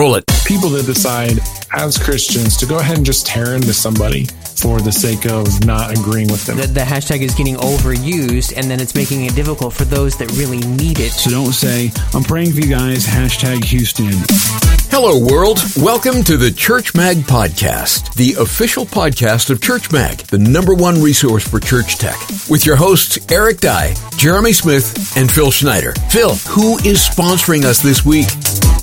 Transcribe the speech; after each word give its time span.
roll 0.00 0.14
it. 0.14 0.24
People 0.46 0.70
that 0.70 0.86
decide 0.86 1.40
as 1.74 1.98
Christians 1.98 2.56
to 2.56 2.64
go 2.64 2.78
ahead 2.78 2.96
and 2.96 3.04
just 3.04 3.26
tear 3.26 3.54
into 3.54 3.74
somebody 3.74 4.26
for 4.60 4.80
the 4.80 4.92
sake 4.92 5.24
of 5.26 5.64
not 5.64 5.90
agreeing 5.90 6.28
with 6.28 6.44
them. 6.44 6.58
The, 6.58 6.66
the 6.66 6.80
hashtag 6.80 7.22
is 7.22 7.34
getting 7.34 7.56
overused, 7.56 8.54
and 8.56 8.70
then 8.70 8.78
it's 8.78 8.94
making 8.94 9.24
it 9.24 9.34
difficult 9.34 9.72
for 9.72 9.84
those 9.84 10.18
that 10.18 10.30
really 10.32 10.58
need 10.58 11.00
it. 11.00 11.12
So 11.12 11.30
don't 11.30 11.52
say, 11.52 11.90
I'm 12.12 12.22
praying 12.22 12.52
for 12.52 12.60
you 12.60 12.68
guys, 12.68 13.06
hashtag 13.06 13.64
Houston. 13.64 14.12
Hello, 14.92 15.18
world. 15.18 15.60
Welcome 15.76 16.22
to 16.24 16.36
the 16.36 16.50
Church 16.50 16.94
Mag 16.94 17.18
Podcast, 17.18 18.14
the 18.14 18.34
official 18.34 18.84
podcast 18.84 19.48
of 19.48 19.62
Church 19.62 19.90
Mag, 19.92 20.18
the 20.26 20.38
number 20.38 20.74
one 20.74 21.00
resource 21.00 21.48
for 21.48 21.58
church 21.58 21.96
tech, 21.96 22.18
with 22.50 22.66
your 22.66 22.76
hosts, 22.76 23.18
Eric 23.30 23.60
Dye, 23.60 23.94
Jeremy 24.16 24.52
Smith, 24.52 25.16
and 25.16 25.30
Phil 25.30 25.50
Schneider. 25.50 25.92
Phil, 26.10 26.34
who 26.48 26.76
is 26.78 26.98
sponsoring 26.98 27.64
us 27.64 27.80
this 27.80 28.04
week? 28.04 28.28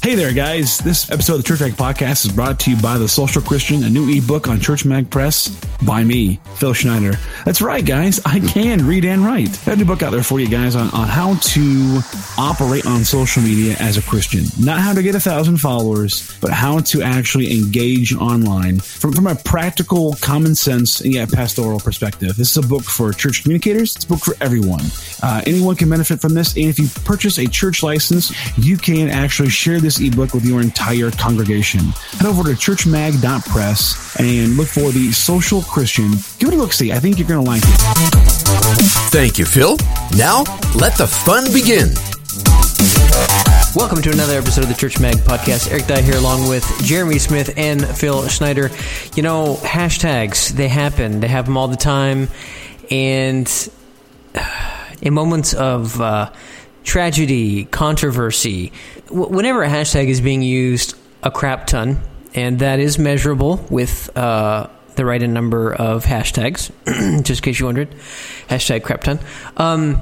Hey 0.01 0.15
there, 0.15 0.33
guys. 0.33 0.77
This 0.77 1.11
episode 1.11 1.33
of 1.33 1.43
the 1.43 1.47
Church 1.47 1.59
Mag 1.59 1.73
Podcast 1.73 2.25
is 2.25 2.31
brought 2.31 2.61
to 2.61 2.71
you 2.71 2.77
by 2.81 2.97
The 2.97 3.09
Social 3.09 3.41
Christian, 3.41 3.83
a 3.83 3.89
new 3.89 4.09
ebook 4.09 4.47
on 4.47 4.61
Church 4.61 4.85
Mag 4.85 5.09
Press 5.09 5.49
by 5.85 6.03
me, 6.03 6.39
Phil 6.55 6.73
Schneider. 6.73 7.13
That's 7.45 7.61
right, 7.61 7.85
guys. 7.85 8.19
I 8.25 8.39
can 8.39 8.85
read 8.85 9.05
and 9.05 9.23
write. 9.23 9.59
Got 9.65 9.75
a 9.75 9.77
new 9.77 9.85
book 9.85 10.01
out 10.01 10.11
there 10.11 10.23
for 10.23 10.39
you 10.39 10.47
guys 10.47 10.75
on, 10.75 10.89
on 10.91 11.07
how 11.07 11.35
to 11.35 11.99
operate 12.37 12.85
on 12.85 13.03
social 13.03 13.43
media 13.43 13.75
as 13.79 13.97
a 13.97 14.01
Christian. 14.01 14.45
Not 14.63 14.79
how 14.79 14.93
to 14.93 15.03
get 15.03 15.15
a 15.15 15.19
thousand 15.19 15.57
followers, 15.57 16.37
but 16.41 16.51
how 16.51 16.79
to 16.79 17.01
actually 17.01 17.51
engage 17.51 18.15
online 18.15 18.79
from, 18.79 19.13
from 19.13 19.27
a 19.27 19.35
practical, 19.35 20.15
common 20.21 20.55
sense, 20.55 21.01
and 21.01 21.13
yet 21.13 21.31
pastoral 21.31 21.79
perspective. 21.79 22.35
This 22.35 22.55
is 22.55 22.57
a 22.57 22.67
book 22.67 22.83
for 22.83 23.11
church 23.13 23.43
communicators. 23.43 23.95
It's 23.95 24.05
a 24.05 24.07
book 24.07 24.19
for 24.19 24.35
everyone. 24.41 24.83
Uh, 25.21 25.41
anyone 25.45 25.75
can 25.75 25.89
benefit 25.89 26.19
from 26.19 26.33
this. 26.33 26.55
And 26.55 26.65
if 26.65 26.79
you 26.79 26.87
purchase 27.05 27.37
a 27.37 27.47
church 27.47 27.83
license, 27.83 28.33
you 28.57 28.77
can 28.77 29.09
actually 29.09 29.49
share 29.49 29.79
this 29.79 29.99
ebook 29.99 30.33
with 30.33 30.45
your 30.45 30.61
entire 30.61 31.11
congregation. 31.11 31.79
Head 31.79 32.27
over 32.27 32.43
to 32.43 32.51
churchmag.press 32.51 34.19
and 34.19 34.57
look 34.57 34.67
for 34.67 34.91
the 34.91 35.11
social 35.11 35.61
Christian. 35.67 36.11
Give 36.39 36.49
it 36.49 36.53
a 36.55 36.57
look 36.57 36.73
see. 36.73 36.91
I 36.91 36.99
think 36.99 37.19
you're 37.19 37.27
going 37.27 37.43
to 37.43 37.49
like 37.49 37.61
it. 37.63 37.77
Thank 39.11 39.37
you, 39.37 39.45
Phil. 39.45 39.77
Now, 40.15 40.43
let 40.75 40.97
the 40.97 41.07
fun 41.07 41.51
begin. 41.53 41.89
Welcome 43.75 44.01
to 44.01 44.11
another 44.11 44.37
episode 44.37 44.63
of 44.63 44.69
the 44.69 44.75
Church 44.75 44.99
Mag 44.99 45.15
Podcast. 45.17 45.71
Eric 45.71 45.85
Dye 45.87 46.01
here, 46.01 46.15
along 46.17 46.49
with 46.49 46.65
Jeremy 46.83 47.19
Smith 47.19 47.53
and 47.57 47.85
Phil 47.85 48.27
Schneider. 48.27 48.71
You 49.15 49.23
know, 49.23 49.55
hashtags, 49.61 50.49
they 50.49 50.67
happen. 50.67 51.19
They 51.19 51.27
have 51.27 51.45
them 51.45 51.57
all 51.57 51.67
the 51.67 51.75
time. 51.77 52.29
And 52.89 53.47
in 55.01 55.13
moments 55.13 55.53
of 55.53 55.99
uh, 56.01 56.31
tragedy, 56.83 57.65
controversy, 57.65 58.71
w- 59.07 59.27
whenever 59.29 59.61
a 59.63 59.67
hashtag 59.69 60.07
is 60.07 60.21
being 60.21 60.41
used 60.41 60.95
a 61.21 61.29
crap 61.29 61.67
ton, 61.67 61.99
and 62.33 62.59
that 62.59 62.79
is 62.79 62.97
measurable 62.97 63.57
with 63.69 64.15
uh, 64.17 64.67
the 64.97 65.05
right 65.05 65.21
number 65.21 65.73
of 65.73 66.03
hashtags, 66.03 66.71
just 67.23 67.39
in 67.39 67.43
case 67.43 67.59
you 67.59 67.65
wondered, 67.65 67.89
hashtag 68.49 68.83
crap 68.83 69.03
ton. 69.03 69.19
Um, 69.55 70.01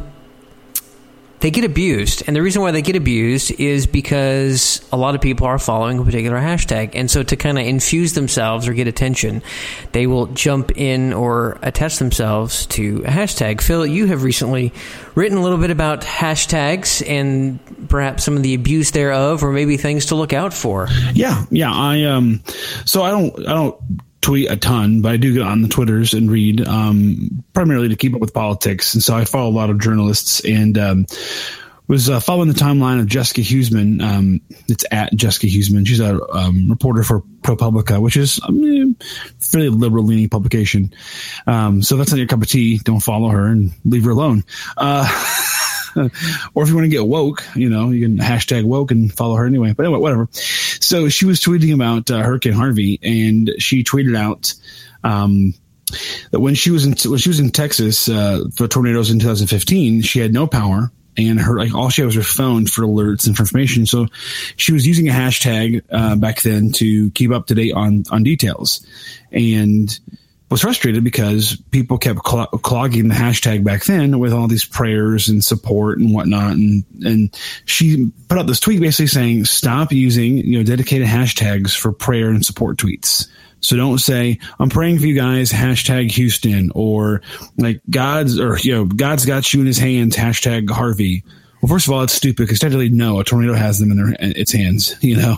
they 1.45 1.51
get 1.51 1.63
abused. 1.63 2.23
And 2.25 2.35
the 2.35 2.41
reason 2.41 2.63
why 2.63 2.71
they 2.71 2.81
get 2.81 2.95
abused 2.95 3.51
is 3.59 3.85
because 3.85 4.83
a 4.91 4.97
lot 4.97 5.13
of 5.13 5.21
people 5.21 5.45
are 5.45 5.59
following 5.59 5.99
a 5.99 6.03
particular 6.03 6.37
hashtag. 6.37 6.95
And 6.95 7.11
so 7.11 7.21
to 7.21 7.35
kind 7.35 7.59
of 7.59 7.67
infuse 7.67 8.13
themselves 8.13 8.67
or 8.67 8.73
get 8.73 8.87
attention, 8.87 9.43
they 9.91 10.07
will 10.07 10.25
jump 10.27 10.71
in 10.75 11.13
or 11.13 11.59
attach 11.61 11.97
themselves 11.97 12.65
to 12.67 13.03
a 13.05 13.09
hashtag. 13.09 13.61
Phil, 13.61 13.85
you 13.85 14.07
have 14.07 14.23
recently 14.23 14.73
written 15.13 15.37
a 15.37 15.43
little 15.43 15.59
bit 15.59 15.69
about 15.69 16.01
hashtags 16.01 17.07
and 17.07 17.59
perhaps 17.89 18.23
some 18.23 18.35
of 18.37 18.41
the 18.41 18.55
abuse 18.55 18.89
thereof 18.89 19.43
or 19.43 19.51
maybe 19.51 19.77
things 19.77 20.07
to 20.07 20.15
look 20.15 20.33
out 20.33 20.51
for. 20.51 20.87
Yeah, 21.13 21.45
yeah. 21.51 21.71
I 21.71 22.03
um 22.05 22.41
so 22.85 23.03
I 23.03 23.11
don't 23.11 23.39
I 23.47 23.53
don't 23.53 23.79
tweet 24.25 24.49
a 24.49 24.57
ton, 24.57 25.01
but 25.01 25.11
I 25.11 25.17
do 25.17 25.33
get 25.33 25.43
on 25.43 25.61
the 25.61 25.67
Twitters 25.67 26.15
and 26.15 26.31
read, 26.31 26.67
um, 26.67 27.43
primarily 27.53 27.89
to 27.89 27.95
keep 27.95 28.15
up 28.15 28.21
with 28.21 28.33
politics. 28.33 28.95
And 28.95 29.03
so 29.03 29.15
I 29.15 29.23
follow 29.23 29.49
a 29.49 29.53
lot 29.53 29.69
of 29.69 29.79
journalists 29.79 30.43
and, 30.43 30.75
um, 30.79 31.05
was 31.87 32.09
uh, 32.09 32.19
following 32.19 32.47
the 32.47 32.55
timeline 32.55 32.99
of 32.99 33.05
Jessica 33.05 33.41
Huseman. 33.41 34.01
Um, 34.01 34.41
it's 34.67 34.83
at 34.89 35.15
Jessica 35.15 35.45
Huseman. 35.45 35.85
She's 35.85 35.99
a 35.99 36.19
um, 36.31 36.67
reporter 36.71 37.03
for 37.03 37.21
ProPublica, 37.43 38.01
which 38.01 38.17
is 38.17 38.39
a 38.39 38.47
um, 38.47 38.97
fairly 39.39 39.69
liberal 39.69 40.03
leaning 40.03 40.27
publication. 40.27 40.91
Um, 41.45 41.83
so 41.83 41.95
that's 41.95 42.09
not 42.09 42.17
your 42.17 42.25
cup 42.25 42.41
of 42.41 42.47
tea. 42.47 42.79
Don't 42.79 43.01
follow 43.01 43.29
her 43.29 43.45
and 43.45 43.73
leave 43.83 44.05
her 44.05 44.09
alone. 44.09 44.43
Uh, 44.75 45.07
or 46.53 46.63
if 46.63 46.69
you 46.69 46.75
want 46.75 46.85
to 46.85 46.89
get 46.89 47.05
woke, 47.07 47.43
you 47.55 47.69
know, 47.69 47.91
you 47.91 48.05
can 48.05 48.17
hashtag 48.17 48.63
woke 48.63 48.91
and 48.91 49.11
follow 49.13 49.35
her 49.35 49.45
anyway. 49.45 49.73
But 49.73 49.85
anyway, 49.85 49.99
whatever. 49.99 50.27
So 50.31 51.09
she 51.09 51.25
was 51.25 51.39
tweeting 51.39 51.73
about 51.73 52.11
uh, 52.11 52.21
Hurricane 52.21 52.53
Harvey, 52.53 52.99
and 53.01 53.51
she 53.59 53.83
tweeted 53.83 54.17
out 54.17 54.53
um, 55.03 55.53
that 56.31 56.39
when 56.39 56.55
she 56.55 56.71
was 56.71 56.85
in 56.85 56.95
when 57.09 57.19
she 57.19 57.29
was 57.29 57.39
in 57.39 57.51
Texas 57.51 58.09
uh, 58.09 58.43
for 58.55 58.67
tornadoes 58.67 59.11
in 59.11 59.19
2015, 59.19 60.01
she 60.01 60.19
had 60.19 60.33
no 60.33 60.47
power. 60.47 60.91
And 61.17 61.39
her 61.39 61.57
like 61.57 61.73
all 61.73 61.89
she 61.89 62.01
had 62.01 62.07
was 62.07 62.15
her 62.15 62.23
phone 62.23 62.65
for 62.65 62.81
alerts 62.81 63.25
and 63.25 63.37
for 63.37 63.43
information. 63.43 63.85
So 63.85 64.07
she 64.57 64.73
was 64.73 64.85
using 64.85 65.07
a 65.07 65.13
hashtag 65.13 65.81
uh, 65.89 66.17
back 66.17 66.41
then 66.41 66.73
to 66.73 67.09
keep 67.11 67.31
up 67.31 67.47
to 67.47 67.55
date 67.55 67.71
on 67.73 68.03
on 68.11 68.23
details. 68.23 68.85
And 69.31 69.97
was 70.49 70.61
frustrated 70.61 71.03
because 71.03 71.55
people 71.71 71.97
kept 71.97 72.27
cl- 72.27 72.47
clogging 72.47 73.07
the 73.07 73.15
hashtag 73.15 73.63
back 73.63 73.83
then 73.85 74.19
with 74.19 74.31
all 74.31 74.47
these 74.47 74.65
prayers 74.65 75.27
and 75.27 75.43
support 75.43 75.99
and 75.99 76.13
whatnot. 76.13 76.53
And, 76.53 76.83
and 77.03 77.39
she 77.65 78.11
put 78.27 78.37
out 78.37 78.47
this 78.47 78.59
tweet 78.59 78.79
basically 78.79 79.07
saying, 79.07 79.45
stop 79.45 79.91
using, 79.91 80.37
you 80.37 80.59
know, 80.59 80.63
dedicated 80.63 81.07
hashtags 81.07 81.75
for 81.75 81.91
prayer 81.91 82.29
and 82.29 82.45
support 82.45 82.77
tweets. 82.77 83.27
So 83.61 83.75
don't 83.75 83.97
say, 83.97 84.37
I'm 84.59 84.69
praying 84.69 84.99
for 84.99 85.07
you 85.07 85.15
guys, 85.15 85.51
hashtag 85.51 86.11
Houston, 86.11 86.71
or 86.75 87.21
like 87.57 87.81
God's, 87.89 88.39
or, 88.39 88.59
you 88.59 88.75
know, 88.75 88.85
God's 88.85 89.25
got 89.25 89.51
you 89.51 89.61
in 89.61 89.65
his 89.65 89.79
hands, 89.79 90.15
hashtag 90.15 90.69
Harvey. 90.69 91.23
Well, 91.65 91.73
first 91.73 91.87
of 91.87 91.93
all, 91.93 92.03
it's 92.03 92.13
stupid 92.13 92.43
because 92.43 92.59
technically, 92.59 92.89
no, 92.89 93.19
a 93.19 93.23
tornado 93.23 93.55
has 93.55 93.79
them 93.79 93.89
in 93.89 93.97
their 93.97 94.15
its 94.19 94.51
hands. 94.51 94.93
You 95.01 95.17
know, 95.17 95.37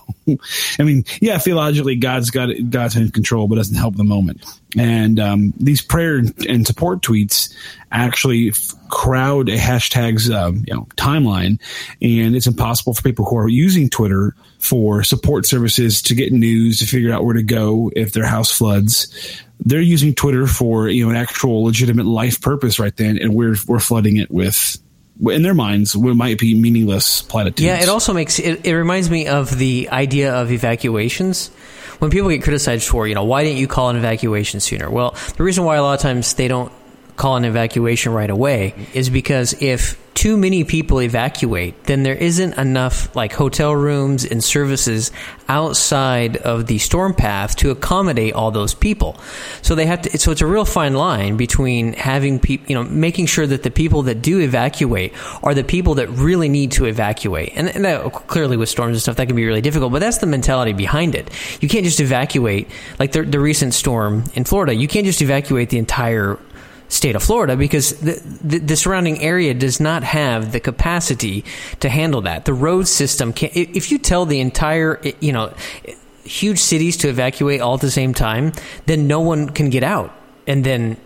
I 0.77 0.83
mean, 0.83 1.05
yeah, 1.21 1.37
theologically, 1.37 1.95
God's 1.95 2.31
got 2.31 2.49
God's 2.69 2.97
in 2.97 3.11
control, 3.11 3.47
but 3.47 3.55
doesn't 3.55 3.77
help 3.77 3.95
the 3.95 4.03
moment. 4.03 4.45
And 4.77 5.21
um, 5.21 5.53
these 5.57 5.81
prayer 5.81 6.17
and 6.17 6.67
support 6.67 7.01
tweets 7.01 7.53
actually 7.93 8.51
crowd 8.89 9.47
a 9.47 9.57
hashtag's 9.57 10.29
um, 10.29 10.65
you 10.67 10.73
know 10.73 10.87
timeline, 10.97 11.59
and 12.01 12.35
it's 12.35 12.47
impossible 12.47 12.93
for 12.93 13.01
people 13.03 13.23
who 13.23 13.37
are 13.37 13.47
using 13.47 13.89
Twitter 13.89 14.35
for 14.59 15.03
support 15.03 15.45
services 15.45 16.01
to 16.03 16.15
get 16.15 16.33
news 16.33 16.79
to 16.79 16.85
figure 16.85 17.13
out 17.13 17.23
where 17.23 17.35
to 17.35 17.43
go 17.43 17.89
if 17.95 18.11
their 18.11 18.25
house 18.25 18.51
floods. 18.51 19.41
They're 19.61 19.79
using 19.79 20.13
Twitter 20.13 20.45
for 20.45 20.89
you 20.89 21.05
know 21.05 21.11
an 21.11 21.17
actual 21.17 21.63
legitimate 21.63 22.05
life 22.05 22.41
purpose 22.41 22.79
right 22.79 22.95
then, 22.97 23.17
and 23.17 23.33
we're 23.33 23.55
we're 23.65 23.79
flooding 23.79 24.17
it 24.17 24.29
with 24.29 24.77
in 25.21 25.41
their 25.41 25.53
minds 25.53 25.95
what 25.95 26.15
might 26.15 26.37
be 26.39 26.53
meaningless 26.53 27.21
platitudes. 27.23 27.61
Yeah, 27.61 27.81
it 27.81 27.89
also 27.89 28.13
makes 28.13 28.39
it, 28.39 28.65
it 28.65 28.73
reminds 28.73 29.09
me 29.09 29.27
of 29.27 29.57
the 29.57 29.89
idea 29.91 30.33
of 30.33 30.51
evacuations. 30.51 31.49
When 31.99 32.11
people 32.11 32.29
get 32.29 32.43
criticized 32.43 32.87
for, 32.87 33.07
you 33.07 33.15
know, 33.15 33.23
why 33.23 33.43
didn't 33.43 33.57
you 33.57 33.67
call 33.67 33.89
an 33.89 33.95
evacuation 33.95 34.59
sooner? 34.59 34.89
Well, 34.89 35.15
the 35.35 35.43
reason 35.43 35.63
why 35.63 35.77
a 35.77 35.81
lot 35.81 35.95
of 35.95 35.99
times 35.99 36.35
they 36.35 36.47
don't 36.47 36.71
call 37.17 37.35
an 37.35 37.45
evacuation 37.45 38.13
right 38.13 38.29
away 38.29 38.73
is 38.93 39.09
because 39.09 39.53
if 39.61 39.99
too 40.13 40.35
many 40.35 40.63
people 40.63 40.99
evacuate, 40.99 41.83
then 41.83 42.01
there 42.01 42.15
isn't 42.15 42.57
enough 42.57 43.15
like 43.15 43.33
hotel 43.33 43.75
rooms 43.75 44.25
and 44.25 44.43
services 44.43 45.11
outside 45.47 46.37
of 46.37 46.65
the 46.65 46.79
storm 46.79 47.13
path 47.13 47.55
to 47.55 47.69
accommodate 47.69 48.33
all 48.33 48.49
those 48.49 48.73
people. 48.73 49.15
So 49.61 49.75
they 49.75 49.85
have 49.85 50.01
to. 50.03 50.17
So 50.17 50.31
it's 50.31 50.41
a 50.41 50.47
real 50.47 50.65
fine 50.65 50.93
line 50.93 51.37
between 51.37 51.93
having 51.93 52.39
people, 52.39 52.67
you 52.67 52.75
know, 52.75 52.83
making 52.83 53.27
sure 53.27 53.45
that 53.45 53.61
the 53.61 53.69
people 53.69 54.03
that 54.03 54.23
do 54.23 54.39
evacuate 54.39 55.13
are 55.43 55.53
the 55.53 55.63
people 55.63 55.95
that 55.95 56.07
really 56.09 56.49
need 56.49 56.71
to 56.73 56.85
evacuate. 56.85 57.53
And, 57.55 57.69
and 57.69 57.85
that, 57.85 58.11
clearly 58.11 58.57
with 58.57 58.69
storms 58.69 58.93
and 58.93 59.01
stuff, 59.01 59.17
that 59.17 59.27
can 59.27 59.35
be 59.35 59.45
really 59.45 59.61
difficult. 59.61 59.91
But 59.91 59.99
that's 59.99 60.17
the 60.17 60.25
mentality 60.25 60.73
behind 60.73 61.13
it. 61.13 61.29
You 61.61 61.69
can't 61.69 61.85
just 61.85 61.99
evacuate 61.99 62.69
like 62.99 63.11
the, 63.11 63.21
the 63.21 63.39
recent 63.39 63.75
storm 63.75 64.23
in 64.33 64.45
Florida. 64.45 64.73
You 64.73 64.87
can't 64.87 65.05
just 65.05 65.21
evacuate 65.21 65.69
the 65.69 65.77
entire 65.77 66.39
state 66.89 67.15
of 67.15 67.23
Florida 67.23 67.55
because 67.55 67.99
the, 67.99 68.21
the, 68.41 68.59
the, 68.59 68.75
surrounding 68.75 69.19
area 69.21 69.53
does 69.53 69.79
not 69.79 70.03
have 70.03 70.51
the 70.51 70.59
capacity 70.59 71.43
to 71.79 71.89
handle 71.89 72.21
that. 72.21 72.45
The 72.45 72.53
road 72.53 72.87
system 72.87 73.33
can 73.33 73.49
if 73.53 73.91
you 73.91 73.97
tell 73.97 74.25
the 74.25 74.39
entire, 74.39 75.01
you 75.19 75.33
know, 75.33 75.53
huge 76.23 76.59
cities 76.59 76.97
to 76.97 77.09
evacuate 77.09 77.61
all 77.61 77.75
at 77.75 77.81
the 77.81 77.91
same 77.91 78.13
time, 78.13 78.53
then 78.85 79.07
no 79.07 79.19
one 79.19 79.49
can 79.49 79.69
get 79.69 79.83
out. 79.83 80.13
And 80.45 80.63
then 80.63 80.97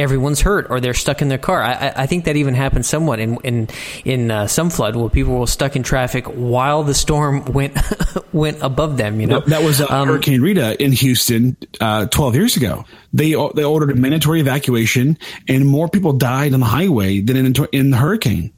everyone's 0.00 0.40
hurt 0.40 0.66
or 0.70 0.80
they're 0.80 0.94
stuck 0.94 1.22
in 1.22 1.28
their 1.28 1.38
car. 1.38 1.62
I, 1.62 1.92
I 1.94 2.06
think 2.06 2.24
that 2.24 2.36
even 2.36 2.54
happened 2.54 2.86
somewhat 2.86 3.20
in 3.20 3.36
in 3.44 3.68
in 4.04 4.30
uh, 4.30 4.46
some 4.46 4.70
flood 4.70 4.96
where 4.96 5.08
people 5.08 5.38
were 5.38 5.46
stuck 5.46 5.76
in 5.76 5.82
traffic 5.82 6.26
while 6.26 6.82
the 6.82 6.94
storm 6.94 7.44
went 7.52 7.76
went 8.32 8.58
above 8.62 8.96
them. 8.96 9.20
You 9.20 9.26
know, 9.26 9.40
that 9.40 9.62
was 9.62 9.80
uh, 9.80 9.86
um, 9.88 10.08
Hurricane 10.08 10.40
Rita 10.40 10.82
in 10.82 10.92
Houston 10.92 11.56
uh, 11.80 12.06
twelve 12.06 12.34
years 12.34 12.56
ago. 12.56 12.84
They 13.12 13.30
they 13.54 13.64
ordered 13.64 13.90
a 13.90 13.94
mandatory 13.94 14.40
evacuation, 14.40 15.18
and 15.48 15.66
more 15.66 15.88
people 15.88 16.12
died 16.12 16.54
on 16.54 16.60
the 16.60 16.66
highway 16.66 17.20
than 17.20 17.36
in 17.36 17.54
in 17.72 17.90
the 17.90 17.96
hurricane. 17.96 18.52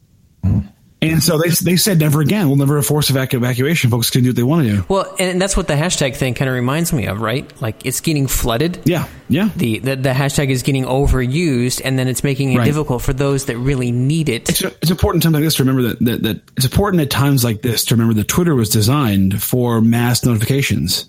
And 1.03 1.23
so 1.23 1.37
they, 1.37 1.49
they 1.51 1.77
said 1.77 1.99
never 1.99 2.21
again. 2.21 2.47
We'll 2.47 2.57
never 2.57 2.81
force 2.83 3.11
evacu- 3.11 3.35
evacuation. 3.35 3.91
Folks 3.91 4.09
can 4.09 4.23
do 4.23 4.29
what 4.31 4.37
they 4.37 4.43
want 4.45 4.67
to 4.69 4.77
do. 4.77 4.85
Well, 4.89 5.15
and 5.19 5.43
that's 5.43 5.57
what 5.57 5.67
the 5.67 5.75
hashtag 5.75 6.15
thing 6.17 6.35
kind 6.35 6.49
of 6.49 6.55
reminds 6.55 6.93
me 6.93 7.07
of, 7.07 7.21
right? 7.21 7.51
Like 7.61 7.85
it's 7.85 8.01
getting 8.01 8.27
flooded. 8.29 8.81
Yeah, 8.85 9.09
yeah. 9.29 9.51
The, 9.57 9.81
the 9.81 9.97
the 9.97 10.11
hashtag 10.11 10.51
is 10.51 10.63
getting 10.63 10.85
overused, 10.85 11.81
and 11.85 11.99
then 11.99 12.07
it's 12.09 12.23
making 12.23 12.53
it 12.53 12.59
Right. 12.59 12.65
difficult 12.67 13.03
for 13.03 13.13
those 13.13 13.47
that 13.47 13.57
really 13.59 13.91
need 13.93 14.29
it. 14.29 14.49
It's, 14.49 14.63
it's 14.63 14.91
important 14.91 15.23
times 15.25 15.35
like 15.35 15.43
this 15.43 15.57
to 15.57 15.65
remember 15.65 15.83
that, 15.89 15.99
that 16.05 16.23
that 16.23 16.41
it's 16.57 16.67
important 16.67 17.03
at 17.03 17.11
times 17.11 17.43
like 17.43 17.63
this 17.63 17.85
to 17.87 17.95
remember 17.95 18.15
that 18.15 18.29
Twitter 18.29 18.55
was 18.55 18.69
designed 18.71 19.43
for 19.43 19.81
mass 19.81 20.25
notifications, 20.25 21.09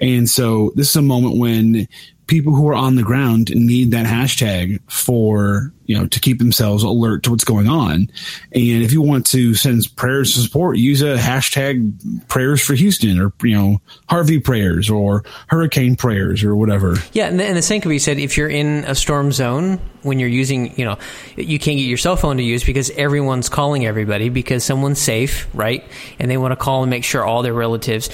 and 0.00 0.28
so 0.28 0.72
this 0.74 0.90
is 0.90 0.96
a 0.96 1.02
moment 1.02 1.36
when 1.36 1.88
people 2.30 2.54
who 2.54 2.68
are 2.68 2.74
on 2.74 2.94
the 2.94 3.02
ground 3.02 3.50
need 3.56 3.90
that 3.90 4.06
hashtag 4.06 4.80
for 4.88 5.72
you 5.86 5.98
know 5.98 6.06
to 6.06 6.20
keep 6.20 6.38
themselves 6.38 6.84
alert 6.84 7.24
to 7.24 7.30
what's 7.30 7.42
going 7.42 7.68
on. 7.68 8.08
And 8.52 8.84
if 8.84 8.92
you 8.92 9.02
want 9.02 9.26
to 9.28 9.54
send 9.54 9.84
prayers 9.96 10.34
to 10.34 10.40
support, 10.40 10.78
use 10.78 11.02
a 11.02 11.16
hashtag 11.16 12.28
prayers 12.28 12.62
for 12.62 12.74
Houston 12.74 13.20
or 13.20 13.32
you 13.42 13.56
know 13.56 13.80
Harvey 14.08 14.38
prayers 14.38 14.88
or 14.88 15.24
hurricane 15.48 15.96
prayers 15.96 16.44
or 16.44 16.54
whatever. 16.54 16.94
Yeah, 17.12 17.26
and 17.26 17.40
the, 17.40 17.44
and 17.44 17.56
the 17.56 17.62
same 17.62 17.80
could 17.80 17.88
be 17.88 17.98
said 17.98 18.20
if 18.20 18.36
you're 18.36 18.48
in 18.48 18.84
a 18.84 18.94
storm 18.94 19.32
zone 19.32 19.80
when 20.02 20.18
you're 20.18 20.28
using, 20.28 20.78
you 20.78 20.84
know, 20.84 20.98
you 21.36 21.58
can't 21.58 21.76
get 21.76 21.84
your 21.84 21.98
cell 21.98 22.16
phone 22.16 22.36
to 22.36 22.42
use 22.42 22.64
because 22.64 22.90
everyone's 22.90 23.48
calling 23.48 23.84
everybody 23.84 24.28
because 24.28 24.64
someone's 24.64 25.00
safe, 25.00 25.48
right? 25.52 25.84
And 26.18 26.30
they 26.30 26.36
want 26.36 26.52
to 26.52 26.56
call 26.56 26.82
and 26.82 26.90
make 26.90 27.04
sure 27.04 27.24
all 27.24 27.42
their 27.42 27.52
relatives 27.52 28.08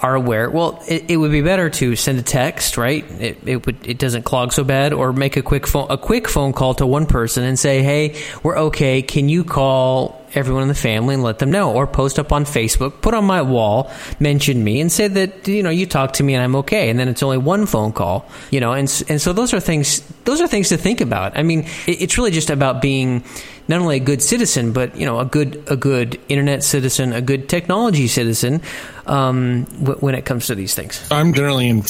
are 0.00 0.14
aware. 0.14 0.50
Well, 0.50 0.82
it, 0.86 1.10
it 1.10 1.16
would 1.16 1.32
be 1.32 1.42
better 1.42 1.70
to 1.70 1.96
send 1.96 2.18
a 2.18 2.22
text, 2.22 2.76
right? 2.76 3.04
It, 3.20 3.38
it 3.46 3.66
would 3.66 3.86
it 3.86 3.98
doesn't 3.98 4.22
clog 4.22 4.52
so 4.52 4.64
bad, 4.64 4.92
or 4.92 5.12
make 5.12 5.36
a 5.36 5.42
quick 5.42 5.66
phone 5.66 5.86
a 5.90 5.98
quick 5.98 6.28
phone 6.28 6.52
call 6.52 6.74
to 6.74 6.86
one 6.86 7.06
person 7.06 7.44
and 7.44 7.58
say, 7.58 7.82
"Hey, 7.82 8.22
we're 8.42 8.58
okay. 8.58 9.02
Can 9.02 9.28
you 9.28 9.44
call 9.44 10.17
everyone 10.34 10.62
in 10.62 10.68
the 10.68 10.74
family 10.74 11.14
and 11.14 11.22
let 11.22 11.38
them 11.38 11.50
know?" 11.50 11.72
Or 11.72 11.86
post 11.86 12.18
up 12.18 12.32
on 12.32 12.44
Facebook, 12.44 13.00
put 13.00 13.14
on 13.14 13.24
my 13.24 13.42
wall, 13.42 13.90
mention 14.20 14.64
me, 14.64 14.80
and 14.80 14.90
say 14.90 15.08
that 15.08 15.46
you 15.48 15.62
know 15.62 15.70
you 15.70 15.86
talked 15.86 16.14
to 16.16 16.22
me 16.22 16.34
and 16.34 16.42
I'm 16.42 16.56
okay. 16.56 16.90
And 16.90 16.98
then 16.98 17.08
it's 17.08 17.22
only 17.22 17.38
one 17.38 17.66
phone 17.66 17.92
call, 17.92 18.26
you 18.50 18.60
know. 18.60 18.72
And 18.72 18.88
and 19.08 19.20
so 19.20 19.32
those 19.32 19.52
are 19.54 19.60
things 19.60 20.00
those 20.24 20.40
are 20.40 20.48
things 20.48 20.68
to 20.70 20.76
think 20.76 21.00
about. 21.00 21.36
I 21.36 21.42
mean, 21.42 21.60
it, 21.86 22.02
it's 22.02 22.18
really 22.18 22.30
just 22.30 22.50
about 22.50 22.82
being 22.82 23.24
not 23.68 23.80
only 23.80 23.96
a 23.96 24.00
good 24.00 24.22
citizen, 24.22 24.72
but 24.72 24.96
you 24.96 25.06
know, 25.06 25.20
a 25.20 25.24
good 25.24 25.62
a 25.68 25.76
good 25.76 26.18
internet 26.28 26.64
citizen, 26.64 27.12
a 27.12 27.20
good 27.20 27.48
technology 27.48 28.08
citizen 28.08 28.62
um, 29.06 29.64
w- 29.80 29.98
when 30.00 30.14
it 30.14 30.24
comes 30.24 30.46
to 30.46 30.54
these 30.54 30.74
things. 30.74 31.06
I'm 31.10 31.32
generally 31.34 31.68
in 31.68 31.82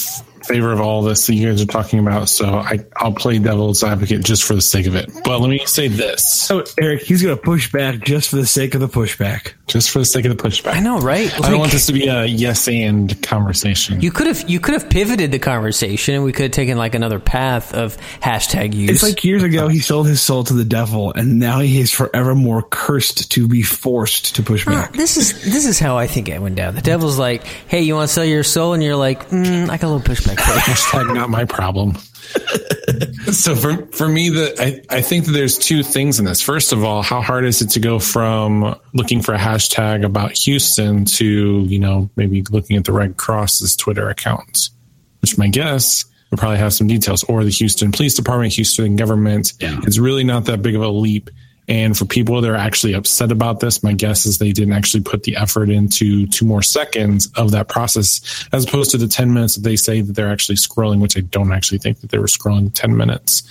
favor 0.48 0.72
of 0.72 0.80
all 0.80 1.02
this 1.02 1.26
that 1.26 1.34
you 1.34 1.48
guys 1.48 1.62
are 1.62 1.66
talking 1.66 1.98
about, 1.98 2.28
so 2.28 2.46
I, 2.46 2.78
I'll 2.96 3.12
play 3.12 3.38
devil's 3.38 3.82
advocate 3.84 4.24
just 4.24 4.44
for 4.44 4.54
the 4.54 4.60
sake 4.62 4.86
of 4.86 4.94
it. 4.94 5.10
But 5.24 5.40
let 5.40 5.50
me 5.50 5.64
say 5.66 5.88
this, 5.88 6.24
So 6.46 6.64
Eric, 6.80 7.02
he's 7.02 7.22
going 7.22 7.36
to 7.36 7.40
push 7.42 7.70
back 7.70 8.00
just 8.00 8.30
for 8.30 8.36
the 8.36 8.46
sake 8.46 8.74
of 8.74 8.80
the 8.80 8.88
pushback. 8.88 9.52
just 9.66 9.90
for 9.90 9.98
the 10.00 10.04
sake 10.04 10.24
of 10.24 10.36
the 10.36 10.42
pushback. 10.42 10.74
I 10.74 10.80
know, 10.80 10.98
right? 10.98 11.32
I 11.42 11.50
don't 11.50 11.58
want 11.60 11.72
this 11.72 11.86
to 11.86 11.92
be 11.92 12.06
a 12.08 12.24
yes 12.24 12.66
and 12.68 13.20
conversation. 13.22 14.00
you 14.00 14.10
could 14.10 14.26
have 14.26 14.48
you 14.48 14.58
could 14.60 14.74
have 14.74 14.88
pivoted 14.90 15.30
the 15.32 15.38
conversation, 15.38 16.14
and 16.14 16.24
we 16.24 16.32
could 16.32 16.44
have 16.44 16.52
taken 16.52 16.76
like 16.78 16.94
another 16.94 17.20
path 17.20 17.74
of 17.74 17.96
hashtag 18.22 18.74
use. 18.74 18.90
It's 18.90 19.02
like 19.02 19.22
years 19.24 19.42
ago 19.42 19.68
he 19.68 19.80
sold 19.80 20.06
his 20.08 20.20
soul 20.22 20.44
to 20.44 20.54
the 20.54 20.64
devil, 20.64 21.12
and 21.12 21.38
now 21.38 21.60
he 21.60 21.78
is 21.80 21.92
forevermore 21.92 22.62
cursed 22.62 23.30
to 23.32 23.46
be 23.46 23.62
forced 23.62 24.36
to 24.36 24.42
push 24.42 24.66
Well, 24.66 24.76
back. 24.76 24.92
this 24.94 25.16
is 25.16 25.44
this 25.44 25.66
is 25.66 25.78
how 25.78 25.96
I 25.98 26.06
think 26.06 26.28
it 26.28 26.40
went 26.40 26.56
down. 26.56 26.74
The 26.74 26.80
devil's 26.82 27.18
like, 27.18 27.44
"Hey, 27.44 27.82
you 27.82 27.94
want 27.94 28.08
to 28.08 28.14
sell 28.14 28.24
your 28.24 28.42
soul?" 28.44 28.72
And 28.72 28.82
you're 28.82 28.96
like, 28.96 29.28
mm, 29.30 29.64
"I 29.68 29.76
got 29.76 29.84
a 29.84 29.90
little 29.92 30.00
pushback 30.00 30.24
for 30.24 30.37
you." 30.37 30.37
Hashtag 30.38 31.14
not 31.14 31.30
my 31.30 31.44
problem. 31.44 31.96
so 33.32 33.54
for 33.54 33.86
for 33.86 34.08
me, 34.08 34.28
the 34.28 34.54
I, 34.58 34.96
I 34.96 35.00
think 35.00 35.26
that 35.26 35.32
there's 35.32 35.58
two 35.58 35.82
things 35.82 36.18
in 36.18 36.24
this. 36.24 36.40
First 36.40 36.72
of 36.72 36.84
all, 36.84 37.02
how 37.02 37.20
hard 37.20 37.44
is 37.44 37.62
it 37.62 37.70
to 37.70 37.80
go 37.80 37.98
from 37.98 38.78
looking 38.94 39.22
for 39.22 39.34
a 39.34 39.38
hashtag 39.38 40.04
about 40.04 40.32
Houston 40.32 41.04
to 41.06 41.60
you 41.62 41.78
know 41.78 42.10
maybe 42.16 42.42
looking 42.50 42.76
at 42.76 42.84
the 42.84 42.92
Red 42.92 43.16
Cross's 43.16 43.76
Twitter 43.76 44.08
account, 44.08 44.70
which 45.22 45.38
my 45.38 45.48
guess 45.48 46.04
would 46.30 46.38
probably 46.38 46.58
have 46.58 46.74
some 46.74 46.86
details, 46.86 47.24
or 47.24 47.44
the 47.44 47.50
Houston 47.50 47.92
Police 47.92 48.14
Department, 48.14 48.52
Houston 48.54 48.96
government. 48.96 49.54
Yeah. 49.60 49.80
It's 49.84 49.98
really 49.98 50.24
not 50.24 50.44
that 50.46 50.62
big 50.62 50.74
of 50.74 50.82
a 50.82 50.88
leap. 50.88 51.30
And 51.68 51.96
for 51.96 52.06
people 52.06 52.40
that 52.40 52.50
are 52.50 52.56
actually 52.56 52.94
upset 52.94 53.30
about 53.30 53.60
this, 53.60 53.82
my 53.82 53.92
guess 53.92 54.24
is 54.24 54.38
they 54.38 54.52
didn't 54.52 54.72
actually 54.72 55.02
put 55.02 55.24
the 55.24 55.36
effort 55.36 55.68
into 55.68 56.26
two 56.28 56.46
more 56.46 56.62
seconds 56.62 57.30
of 57.36 57.50
that 57.50 57.68
process, 57.68 58.48
as 58.52 58.64
opposed 58.64 58.90
to 58.92 58.96
the 58.96 59.06
10 59.06 59.34
minutes 59.34 59.56
that 59.56 59.62
they 59.62 59.76
say 59.76 60.00
that 60.00 60.14
they're 60.14 60.32
actually 60.32 60.56
scrolling, 60.56 61.00
which 61.00 61.16
I 61.16 61.20
don't 61.20 61.52
actually 61.52 61.78
think 61.78 62.00
that 62.00 62.10
they 62.10 62.18
were 62.18 62.26
scrolling 62.26 62.72
10 62.72 62.96
minutes. 62.96 63.42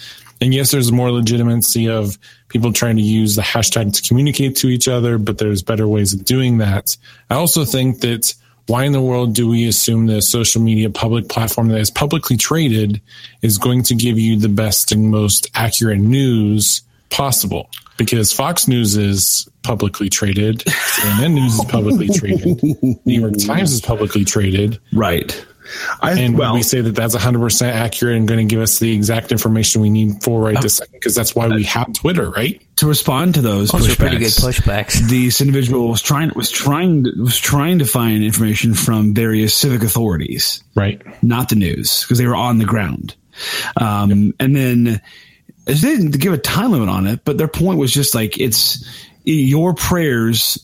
And 0.41 0.53
yes, 0.53 0.71
there's 0.71 0.91
more 0.91 1.11
legitimacy 1.11 1.89
of 1.89 2.17
people 2.47 2.73
trying 2.73 2.95
to 2.95 3.01
use 3.01 3.35
the 3.35 3.41
hashtag 3.41 3.93
to 3.93 4.07
communicate 4.07 4.55
to 4.57 4.67
each 4.67 4.87
other, 4.87 5.17
but 5.17 5.37
there's 5.37 5.63
better 5.63 5.87
ways 5.87 6.13
of 6.13 6.25
doing 6.25 6.57
that. 6.59 6.95
I 7.29 7.35
also 7.35 7.65
think 7.65 8.01
that 8.01 8.33
why 8.67 8.83
in 8.83 8.91
the 8.91 9.01
world 9.01 9.33
do 9.33 9.47
we 9.47 9.67
assume 9.67 10.07
that 10.07 10.17
a 10.17 10.21
social 10.21 10.61
media 10.61 10.89
public 10.89 11.29
platform 11.29 11.69
that 11.69 11.79
is 11.79 11.89
publicly 11.89 12.35
traded 12.35 13.01
is 13.41 13.57
going 13.57 13.83
to 13.83 13.95
give 13.95 14.19
you 14.19 14.37
the 14.37 14.49
best 14.49 14.91
and 14.91 15.09
most 15.09 15.49
accurate 15.55 15.99
news 15.99 16.81
possible? 17.09 17.69
Because 17.97 18.31
Fox 18.31 18.67
News 18.67 18.95
is 18.95 19.47
publicly 19.63 20.09
traded, 20.09 20.59
CNN 20.59 21.33
News 21.33 21.55
is 21.59 21.65
publicly 21.65 22.07
traded, 22.09 22.61
New 23.05 23.19
York 23.21 23.33
Times 23.45 23.71
is 23.73 23.81
publicly 23.81 24.23
traded, 24.23 24.79
right. 24.93 25.45
I 26.01 26.13
and 26.17 26.37
well, 26.37 26.53
we 26.53 26.63
say 26.63 26.79
that 26.79 26.95
that's 26.95 27.13
100% 27.13 27.61
accurate 27.67 28.15
and 28.15 28.25
going 28.25 28.47
to 28.47 28.49
give 28.49 28.61
us 28.61 28.79
the 28.79 28.93
exact 28.95 29.33
information 29.33 29.81
we 29.81 29.89
need 29.89 30.23
for 30.23 30.41
right 30.43 30.61
this 30.61 30.75
second 30.77 30.93
because 30.93 31.13
that's 31.13 31.35
why 31.35 31.47
we 31.49 31.63
have 31.65 31.91
Twitter, 31.91 32.29
right? 32.29 32.61
to 32.77 32.87
respond 32.87 33.33
to 33.33 33.41
those 33.41 33.69
Those 33.71 33.89
are 33.89 33.91
pushbacks, 33.91 33.97
pretty 33.97 34.17
good 34.19 34.31
pushbacks. 34.31 34.93
this 35.09 35.41
individual 35.41 35.89
was 35.89 36.01
trying 36.01 36.31
was 36.37 36.49
trying 36.51 37.03
to, 37.03 37.11
was 37.21 37.37
trying 37.37 37.79
to 37.79 37.85
find 37.85 38.23
information 38.23 38.75
from 38.75 39.13
various 39.13 39.53
civic 39.55 39.83
authorities, 39.83 40.63
Right. 40.75 41.01
not 41.21 41.49
the 41.49 41.55
news, 41.55 42.03
because 42.03 42.17
they 42.19 42.27
were 42.27 42.35
on 42.35 42.59
the 42.59 42.65
ground. 42.65 43.15
Um, 43.75 44.33
And 44.39 44.55
then 44.55 45.01
they 45.67 45.73
didn't 45.75 46.19
give 46.19 46.33
a 46.33 46.37
time 46.37 46.71
limit 46.71 46.89
on 46.89 47.07
it, 47.07 47.25
but 47.25 47.37
their 47.37 47.47
point 47.47 47.77
was 47.77 47.93
just 47.93 48.15
like 48.15 48.39
it's 48.39 48.85
your 49.23 49.73
prayers. 49.73 50.63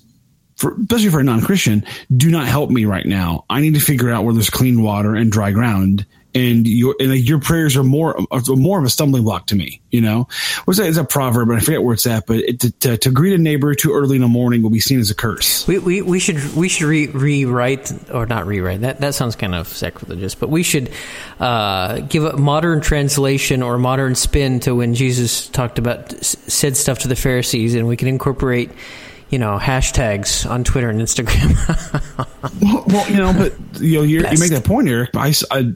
For, 0.55 0.75
especially 0.79 1.09
for 1.09 1.19
a 1.19 1.23
non-Christian, 1.23 1.83
do 2.15 2.31
not 2.31 2.47
help 2.47 2.69
me 2.69 2.85
right 2.85 3.05
now. 3.05 3.43
I 3.49 3.59
need 3.59 3.73
to 3.73 3.81
figure 3.81 4.09
out 4.11 4.23
where 4.23 4.33
there's 4.33 4.49
clean 4.49 4.81
water 4.81 5.15
and 5.15 5.31
dry 5.31 5.51
ground, 5.51 6.05
and 6.35 6.67
your 6.67 6.95
and 6.99 7.11
like 7.11 7.27
your 7.27 7.39
prayers 7.39 7.77
are 7.77 7.83
more 7.83 8.17
are 8.31 8.41
more 8.55 8.79
of 8.79 8.85
a 8.85 8.89
stumbling 8.89 9.23
block 9.23 9.47
to 9.47 9.55
me. 9.55 9.81
You 9.91 10.01
know, 10.01 10.27
what's 10.65 10.79
that? 10.79 10.87
It's 10.87 10.97
a 10.97 11.03
proverb, 11.03 11.47
but 11.49 11.57
I 11.57 11.59
forget 11.59 11.83
where 11.83 11.93
it's 11.93 12.07
at. 12.07 12.25
But 12.25 12.37
it, 12.37 12.59
to, 12.61 12.71
to, 12.71 12.97
to 12.97 13.11
greet 13.11 13.33
a 13.33 13.37
neighbor 13.37 13.75
too 13.75 13.93
early 13.93 14.15
in 14.15 14.21
the 14.21 14.27
morning 14.27 14.61
will 14.63 14.69
be 14.71 14.79
seen 14.79 14.99
as 14.99 15.11
a 15.11 15.15
curse. 15.15 15.67
We, 15.67 15.77
we, 15.79 16.01
we 16.01 16.19
should 16.19 16.55
we 16.55 16.69
should 16.69 16.87
re- 16.87 17.07
rewrite 17.07 17.91
or 18.11 18.25
not 18.25 18.45
rewrite 18.47 18.81
that 18.81 18.99
that 19.01 19.13
sounds 19.15 19.35
kind 19.35 19.53
of 19.53 19.67
sacrilegious, 19.67 20.33
but 20.35 20.49
we 20.49 20.63
should 20.63 20.91
uh, 21.39 21.99
give 22.01 22.25
a 22.25 22.37
modern 22.37 22.81
translation 22.81 23.61
or 23.61 23.77
modern 23.77 24.15
spin 24.15 24.59
to 24.61 24.73
when 24.75 24.95
Jesus 24.95 25.47
talked 25.49 25.77
about 25.79 26.11
said 26.23 26.75
stuff 26.77 26.99
to 26.99 27.07
the 27.07 27.15
Pharisees, 27.15 27.75
and 27.75 27.87
we 27.87 27.95
can 27.97 28.07
incorporate 28.07 28.71
you 29.29 29.39
know 29.39 29.57
hashtags 29.59 30.49
on 30.49 30.63
Twitter 30.63 30.89
and 30.89 31.01
Instagram. 31.01 31.53
Well, 32.61 32.83
well, 32.87 33.09
you 33.09 33.17
know, 33.17 33.33
but 33.33 33.81
you 33.81 33.97
know, 33.97 34.03
you 34.03 34.21
make 34.21 34.51
that 34.51 34.63
point, 34.65 34.87
Eric. 34.87 35.11
But 35.13 35.19
I, 35.51 35.57
I- 35.59 35.75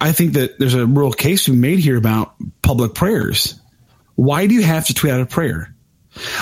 I 0.00 0.12
think 0.12 0.34
that 0.34 0.58
there's 0.58 0.74
a 0.74 0.86
real 0.86 1.12
case 1.12 1.44
to 1.46 1.52
be 1.52 1.56
made 1.56 1.78
here 1.78 1.96
about 1.96 2.34
public 2.62 2.94
prayers. 2.94 3.58
Why 4.16 4.46
do 4.46 4.54
you 4.54 4.62
have 4.62 4.86
to 4.86 4.94
tweet 4.94 5.12
out 5.12 5.20
a 5.20 5.26
prayer? 5.26 5.74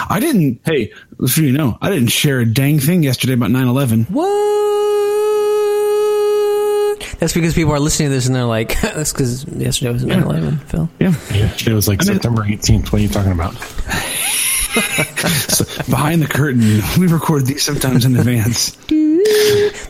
I 0.08 0.20
didn't. 0.20 0.60
Hey, 0.64 0.92
so 1.26 1.40
you 1.40 1.52
know, 1.52 1.78
I 1.80 1.88
didn't 1.90 2.08
share 2.08 2.40
a 2.40 2.46
dang 2.46 2.78
thing 2.78 3.02
yesterday 3.02 3.32
about 3.34 3.50
9/11. 3.50 4.10
what? 4.10 4.32
That's 7.18 7.32
because 7.32 7.54
people 7.54 7.72
are 7.72 7.80
listening 7.80 8.08
to 8.10 8.14
this 8.14 8.26
and 8.26 8.34
they're 8.34 8.44
like, 8.44 8.78
"That's 8.82 9.12
because 9.12 9.44
yesterday 9.46 9.92
was 9.92 10.04
9/11." 10.04 10.60
Phil. 10.64 10.88
Yeah, 11.00 11.14
Yeah. 11.32 11.52
It 11.66 11.74
was 11.74 11.88
like 11.88 12.02
I 12.02 12.04
mean- 12.04 12.14
September 12.14 12.42
18th. 12.42 12.92
What 12.92 12.94
are 13.00 13.02
you 13.02 13.08
talking 13.08 13.32
about? 13.32 13.54
so 15.52 15.64
behind 15.90 16.22
the 16.22 16.26
curtain, 16.26 16.80
we 16.98 17.06
record 17.06 17.46
these 17.46 17.62
sometimes 17.62 18.04
in 18.04 18.16
advance. 18.16 18.76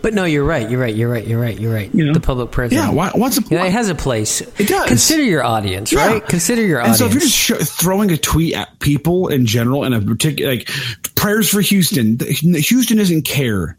But 0.03 0.15
no, 0.15 0.25
you're 0.25 0.45
right. 0.45 0.69
You're 0.69 0.81
right. 0.81 0.95
You're 0.95 1.09
right. 1.11 1.27
You're 1.27 1.41
right. 1.41 1.59
You're 1.59 1.73
right. 1.73 1.95
You 1.95 2.07
know? 2.07 2.13
the 2.13 2.21
public 2.21 2.51
prayer. 2.51 2.69
Yeah, 2.73 2.91
why, 2.91 3.11
what's 3.15 3.39
it 3.39 3.49
has 3.51 3.89
a 3.89 3.95
place. 3.95 4.41
It 4.41 4.69
does. 4.69 4.89
Consider 4.89 5.23
your 5.23 5.45
audience, 5.45 5.93
Yeah. 5.93 6.07
right? 6.07 6.27
Consider 6.29 6.63
your 6.63 6.79
And 6.81 6.91
audience. 6.93 6.99
so 6.99 7.07
if 7.07 7.13
you're 7.13 7.21
just 7.21 7.37
sh- 7.37 7.53
throwing 7.79 8.11
a 8.11 8.17
tweet 8.17 8.55
at 8.55 8.79
people 8.81 9.29
in 9.29 9.47
general 9.47 9.85
and 9.85 9.95
a 9.95 10.01
particular 10.01 10.53
like 10.57 10.69
prayers 11.15 11.49
for 11.49 11.61
Houston, 11.61 12.19
Houston 12.19 12.97
doesn't 12.99 13.23
care. 13.23 13.79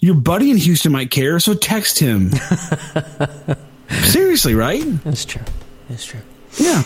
Your 0.00 0.14
buddy 0.14 0.50
in 0.50 0.58
Houston 0.58 0.92
might 0.92 1.10
care, 1.10 1.40
so 1.40 1.54
text 1.54 1.98
him. 1.98 2.30
Seriously, 4.02 4.54
right? 4.54 4.82
That's 5.04 5.24
true. 5.24 5.42
That's 5.88 6.04
true. 6.04 6.20
Yeah. 6.58 6.82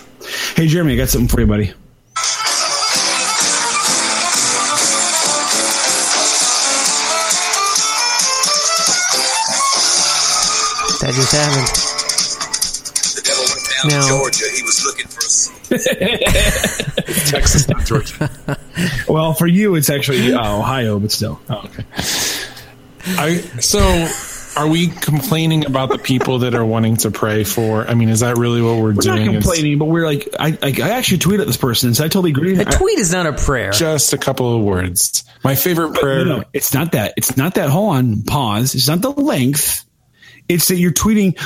Hey, 0.55 0.67
Jeremy, 0.67 0.93
I 0.95 0.97
got 0.97 1.09
something 1.09 1.29
for 1.29 1.41
you, 1.41 1.47
buddy. 1.47 1.73
That 11.09 11.15
just 11.15 11.33
happened. 11.33 11.69
The 13.17 13.23
devil 13.25 13.45
went 13.49 13.65
down 13.73 13.89
No. 13.89 13.97
to 14.03 14.09
Georgia. 14.09 14.45
He 14.55 14.61
was 14.63 14.85
looking 14.85 15.09
for 15.09 15.25
a 15.25 15.27
Texas, 17.31 17.65
not 17.67 17.87
Georgia. 17.87 18.29
well, 19.09 19.33
for 19.33 19.47
you, 19.47 19.75
it's 19.77 19.89
actually 19.89 20.35
uh, 20.35 20.57
Ohio, 20.59 20.99
but 20.99 21.11
still. 21.11 21.41
Oh, 21.49 21.63
okay. 21.65 21.85
I 23.07 23.39
so 23.61 23.79
are 24.61 24.69
we 24.69 24.89
complaining 24.89 25.65
about 25.65 25.89
the 25.89 25.97
people 25.97 26.41
that 26.41 26.55
are 26.55 26.63
wanting 26.65 26.97
to 26.99 27.11
pray 27.11 27.43
for? 27.45 27.87
I 27.89 27.95
mean, 27.95 28.11
is 28.11 28.21
that 28.21 28.37
really 28.37 28.61
what 28.61 28.77
we're, 28.77 28.93
doing? 28.93 28.97
We're 28.97 29.03
doing? 29.03 29.25
not 29.27 29.35
Is 29.37 29.45
complaining, 29.45 29.79
but 29.79 29.87
we're 29.87 30.05
like, 30.05 30.29
I, 30.39 30.59
I, 30.63 30.75
I 30.83 30.91
actually 30.91 31.21
tweeted 31.21 31.41
at 31.41 31.47
this 31.47 31.57
person, 31.57 31.95
so 31.95 32.05
I 32.05 32.09
totally 32.09 32.33
agree. 32.33 32.59
A 32.61 32.67
tweet 32.67 32.99
is 32.99 33.13
not 33.13 33.25
a 33.25 33.33
prayer. 33.33 33.71
just 33.71 34.13
a 34.13 34.19
couple 34.19 34.55
of 34.59 34.63
words. 34.63 35.25
My 35.43 35.55
favorite 35.55 35.95
prayer. 35.95 36.27
No, 36.27 36.39
no, 36.41 36.45
it's 36.53 36.75
not 36.75 36.93
that. 36.93 37.15
It's 37.17 37.35
not 37.39 37.55
that. 37.55 37.71
Hold 37.71 37.97
on, 37.97 38.23
pause. 38.25 38.75
It's 38.75 38.89
not 38.89 39.01
the 39.01 39.11
length. 39.11 39.87
It's 40.49 40.69
that 40.69 40.77
you're 40.77 40.93
tweeting, 40.93 41.39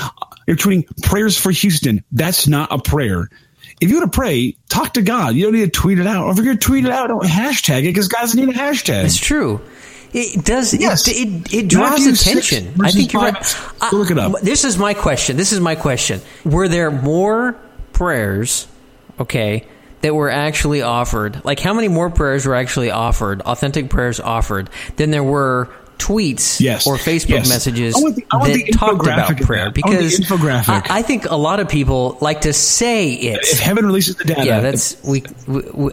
you're 0.46 0.56
tweeting 0.56 0.86
prayers 1.02 1.36
for 1.36 1.50
Houston. 1.50 2.04
That's 2.12 2.46
not 2.46 2.72
a 2.72 2.78
prayer. 2.78 3.28
If 3.80 3.90
you 3.90 3.98
want 3.98 4.12
to 4.12 4.16
pray, 4.16 4.56
talk 4.68 4.94
to 4.94 5.02
God. 5.02 5.34
You 5.34 5.44
don't 5.44 5.54
need 5.54 5.64
to 5.64 5.80
tweet 5.80 5.98
it 5.98 6.06
out. 6.06 6.26
Or 6.26 6.30
if 6.30 6.36
you're 6.36 6.44
going 6.44 6.58
to 6.58 6.64
tweet 6.64 6.84
it 6.84 6.92
out, 6.92 7.08
don't 7.08 7.24
hashtag 7.24 7.80
it 7.80 7.88
because 7.88 8.06
God 8.08 8.20
doesn't 8.20 8.38
need 8.38 8.54
a 8.54 8.58
hashtag. 8.58 9.04
It's 9.04 9.18
true. 9.18 9.60
It 10.12 10.44
does. 10.44 10.74
Yes. 10.74 11.08
It, 11.08 11.16
it, 11.16 11.54
it 11.54 11.68
draws 11.68 12.06
Matthew 12.06 12.12
attention. 12.12 12.74
I 12.80 12.90
think 12.90 13.12
you're 13.12 13.22
right. 13.22 13.56
Go 13.90 13.96
look 13.96 14.10
it 14.10 14.18
up. 14.18 14.40
This 14.40 14.64
is 14.64 14.78
my 14.78 14.94
question. 14.94 15.36
This 15.36 15.52
is 15.52 15.58
my 15.58 15.74
question. 15.74 16.20
Were 16.44 16.68
there 16.68 16.90
more 16.90 17.58
prayers, 17.92 18.68
okay, 19.18 19.66
that 20.02 20.14
were 20.14 20.30
actually 20.30 20.82
offered? 20.82 21.44
Like, 21.44 21.58
how 21.58 21.72
many 21.74 21.88
more 21.88 22.10
prayers 22.10 22.46
were 22.46 22.54
actually 22.54 22.90
offered, 22.90 23.40
authentic 23.40 23.90
prayers 23.90 24.20
offered, 24.20 24.70
than 24.96 25.10
there 25.10 25.24
were 25.24 25.74
tweets 26.02 26.60
Yes. 26.60 26.86
or 26.86 26.96
Facebook 26.96 27.28
Yes. 27.30 27.48
messages 27.48 27.94
I 27.94 28.00
want 28.00 28.16
the- 28.16 28.26
I 28.32 28.36
want 28.36 28.52
that 28.52 28.64
the 28.66 28.72
talked 28.72 29.02
about 29.06 29.36
prayer? 29.40 29.70
that. 29.70 29.82
I 29.84 29.88
want 29.88 29.98
the 29.98 30.04
Because 30.06 30.20
infographic. 30.20 30.90
I, 30.90 30.98
I 30.98 31.02
think 31.02 31.30
a 31.30 31.36
lot 31.36 31.60
of 31.60 31.68
people 31.68 32.18
like 32.20 32.42
to 32.42 32.52
say 32.52 33.12
it. 33.12 33.40
if 33.42 33.58
heaven 33.60 33.84
releases 33.86 34.16
the 34.16 34.24
data, 34.24 34.44
yeah, 34.44 34.60
that's 34.60 34.96
we. 35.04 35.22
we, 35.46 35.62
we 35.72 35.90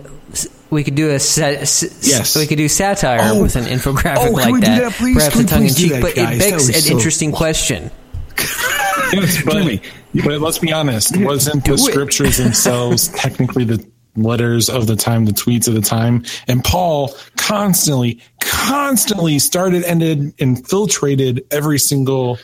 we 0.72 0.84
could 0.84 0.94
do 0.94 1.10
a 1.10 1.20
sat, 1.20 1.56
s- 1.63 1.82
Yes. 2.08 2.36
We 2.36 2.46
could 2.46 2.60
do 2.60 2.68
satire 2.70 3.20
Oh. 3.24 3.42
with 3.42 3.56
an 3.56 3.66
infographic 3.66 4.18
Oh, 4.18 4.24
can 4.25 4.34
like 4.34 4.54
we 4.54 4.60
do 4.62 4.68
that. 4.68 4.82
that, 4.84 4.94
please? 4.94 5.16
Perhaps 5.16 5.34
Can 5.36 5.42
a 5.42 5.44
we 5.46 5.50
tongue 5.50 5.62
in 5.62 5.68
please 5.70 5.75
do 5.75 5.82
cheek, 5.84 5.92
that, 5.94 6.01
but 6.04 6.16
guys? 6.16 6.36
it 6.36 6.39
begs 6.51 6.68
an 6.70 6.74
so- 6.75 6.92
interesting 6.96 7.32
question. 7.32 7.92
Yes, 9.12 9.42
but, 9.44 9.80
but 10.24 10.39
let's 10.42 10.60
be 10.60 10.72
honest. 10.72 11.18
Wasn't 11.18 11.66
the 11.66 11.78
scriptures 11.80 12.38
themselves 12.38 13.08
technically 13.16 13.63
the 13.63 13.84
letters 14.24 14.70
of 14.70 14.88
the 14.88 14.96
time, 14.96 15.26
the 15.26 15.32
tweets 15.32 15.68
of 15.68 15.74
the 15.74 15.82
time? 15.82 16.24
And 16.48 16.64
Paul 16.64 17.16
constantly, 17.38 18.22
constantly 18.42 19.40
started, 19.40 19.84
ended, 19.84 20.34
infiltrated 20.38 21.46
every 21.52 21.80
single 21.80 22.38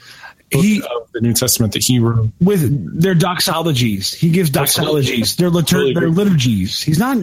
book 0.55 0.63
He- 0.65 0.81
of 0.81 1.11
the 1.13 1.21
New 1.21 1.33
Testament 1.33 1.73
that 1.73 1.83
he 1.83 1.99
wrote. 1.99 2.29
with 2.41 3.01
their 3.01 3.15
doxologies. 3.15 4.13
He 4.13 4.29
gives 4.29 4.49
doxologies. 4.51 5.35
Their 5.37 5.49
litur- 5.49 5.93
their 5.93 6.09
liturgies. 6.09 6.81
He's 6.81 6.99
not 6.99 7.17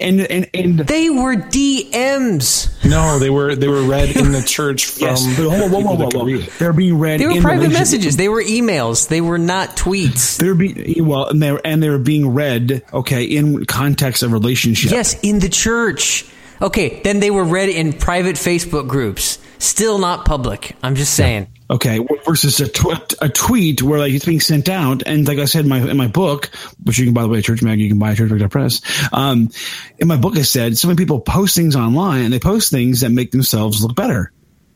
and 0.00 0.20
and 0.20 0.48
and 0.54 0.78
They 0.80 1.10
were 1.10 1.34
DMs. 1.36 2.68
No, 2.84 3.18
they 3.18 3.30
were 3.30 3.54
they 3.54 3.68
were 3.68 3.82
read 3.82 4.16
in 4.16 4.32
the 4.32 4.42
church 4.42 4.84
from 4.86 5.08
yes. 5.08 5.26
But 5.36 5.48
whoa, 5.48 5.68
whoa, 5.68 5.80
whoa, 5.80 5.96
whoa, 5.96 6.24
whoa. 6.24 6.38
They're 6.58 6.72
being 6.72 6.98
read. 6.98 7.20
They 7.20 7.26
were 7.26 7.32
in 7.32 7.42
private 7.42 7.58
relation- 7.62 7.78
messages. 7.80 8.16
They 8.16 8.28
were 8.28 8.42
emails. 8.42 9.08
They 9.08 9.20
were 9.20 9.38
not 9.38 9.76
tweets. 9.76 10.36
They're 10.38 10.54
being 10.54 11.06
well, 11.06 11.26
and 11.28 11.42
they're 11.42 11.60
and 11.66 11.82
they're 11.82 11.98
being 11.98 12.28
read. 12.34 12.82
Okay, 12.92 13.24
in 13.24 13.64
context 13.66 14.22
of 14.22 14.32
relationship. 14.32 14.90
Yes, 14.90 15.18
in 15.22 15.38
the 15.38 15.48
church. 15.48 16.24
Okay, 16.62 17.00
then 17.02 17.20
they 17.20 17.30
were 17.30 17.44
read 17.44 17.68
in 17.68 17.92
private 17.92 18.36
Facebook 18.36 18.86
groups. 18.88 19.38
Still 19.58 19.98
not 19.98 20.24
public. 20.24 20.76
I'm 20.82 20.94
just 20.94 21.14
saying. 21.14 21.48
Okay, 21.74 21.98
versus 22.24 22.60
a, 22.60 22.68
tw- 22.68 23.14
a 23.20 23.28
tweet 23.28 23.82
where 23.82 23.98
like 23.98 24.12
it's 24.12 24.24
being 24.24 24.38
sent 24.38 24.68
out, 24.68 25.02
and 25.04 25.26
like 25.26 25.38
I 25.38 25.46
said 25.46 25.64
in 25.64 25.68
my 25.68 25.78
in 25.78 25.96
my 25.96 26.06
book, 26.06 26.46
which 26.84 27.00
you 27.00 27.04
can 27.04 27.14
by 27.14 27.22
the 27.22 27.28
way, 27.28 27.42
Church 27.42 27.62
Mag, 27.62 27.80
you 27.80 27.88
can 27.88 27.98
buy 27.98 28.12
at 28.12 28.18
churchmag.press. 28.18 29.10
Um, 29.12 29.50
in 29.98 30.06
my 30.06 30.16
book, 30.16 30.36
I 30.36 30.42
said 30.42 30.78
so 30.78 30.86
many 30.86 30.96
people 30.96 31.18
post 31.18 31.56
things 31.56 31.74
online, 31.74 32.22
and 32.22 32.32
they 32.32 32.38
post 32.38 32.70
things 32.70 33.00
that 33.00 33.10
make 33.10 33.32
themselves 33.32 33.82
look 33.82 33.96
better, 33.96 34.30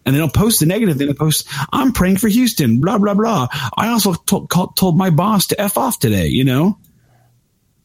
and 0.04 0.12
they 0.12 0.18
don't 0.18 0.34
post 0.34 0.58
the 0.58 0.66
negative. 0.66 0.98
Thing, 0.98 1.06
they 1.06 1.14
post, 1.14 1.46
"I'm 1.72 1.92
praying 1.92 2.16
for 2.16 2.26
Houston," 2.26 2.80
blah 2.80 2.98
blah 2.98 3.14
blah. 3.14 3.46
I 3.76 3.90
also 3.90 4.14
told, 4.14 4.48
called, 4.48 4.74
told 4.74 4.98
my 4.98 5.10
boss 5.10 5.46
to 5.48 5.60
f 5.60 5.78
off 5.78 6.00
today. 6.00 6.26
You 6.26 6.42
know, 6.42 6.80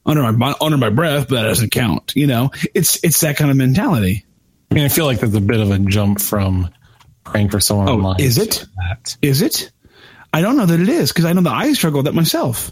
under 0.07 0.33
my 0.33 0.55
under 0.59 0.77
my 0.77 0.89
breath, 0.89 1.29
but 1.29 1.35
that 1.35 1.49
doesn't 1.49 1.71
count. 1.71 2.13
You 2.15 2.25
know, 2.25 2.49
it's 2.73 2.99
it's 3.03 3.19
that 3.19 3.37
kind 3.37 3.51
of 3.51 3.57
mentality. 3.57 4.25
I 4.71 4.73
mean, 4.73 4.85
I 4.85 4.89
feel 4.89 5.05
like 5.05 5.19
that's 5.19 5.35
a 5.35 5.41
bit 5.41 5.59
of 5.59 5.69
a 5.69 5.77
jump 5.77 6.19
from 6.19 6.71
praying 7.23 7.49
for 7.49 7.59
someone 7.59 7.89
Oh, 7.89 7.93
online. 7.93 8.19
is 8.19 8.35
to 8.35 8.41
it? 8.43 8.65
That. 8.77 9.17
Is 9.21 9.41
it? 9.41 9.71
I 10.33 10.41
don't 10.41 10.57
know 10.57 10.65
that 10.65 10.79
it 10.79 10.89
is 10.89 11.11
because 11.11 11.25
I 11.25 11.33
know 11.33 11.41
that 11.41 11.53
I 11.53 11.73
struggle 11.73 11.99
with 11.99 12.05
that 12.05 12.15
myself, 12.15 12.71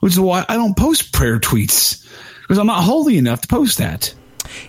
which 0.00 0.12
is 0.14 0.20
why 0.20 0.44
I 0.48 0.54
don't 0.56 0.76
post 0.76 1.12
prayer 1.12 1.38
tweets 1.38 2.06
because 2.42 2.58
I'm 2.58 2.66
not 2.66 2.82
holy 2.84 3.18
enough 3.18 3.42
to 3.42 3.48
post 3.48 3.78
that. 3.78 4.14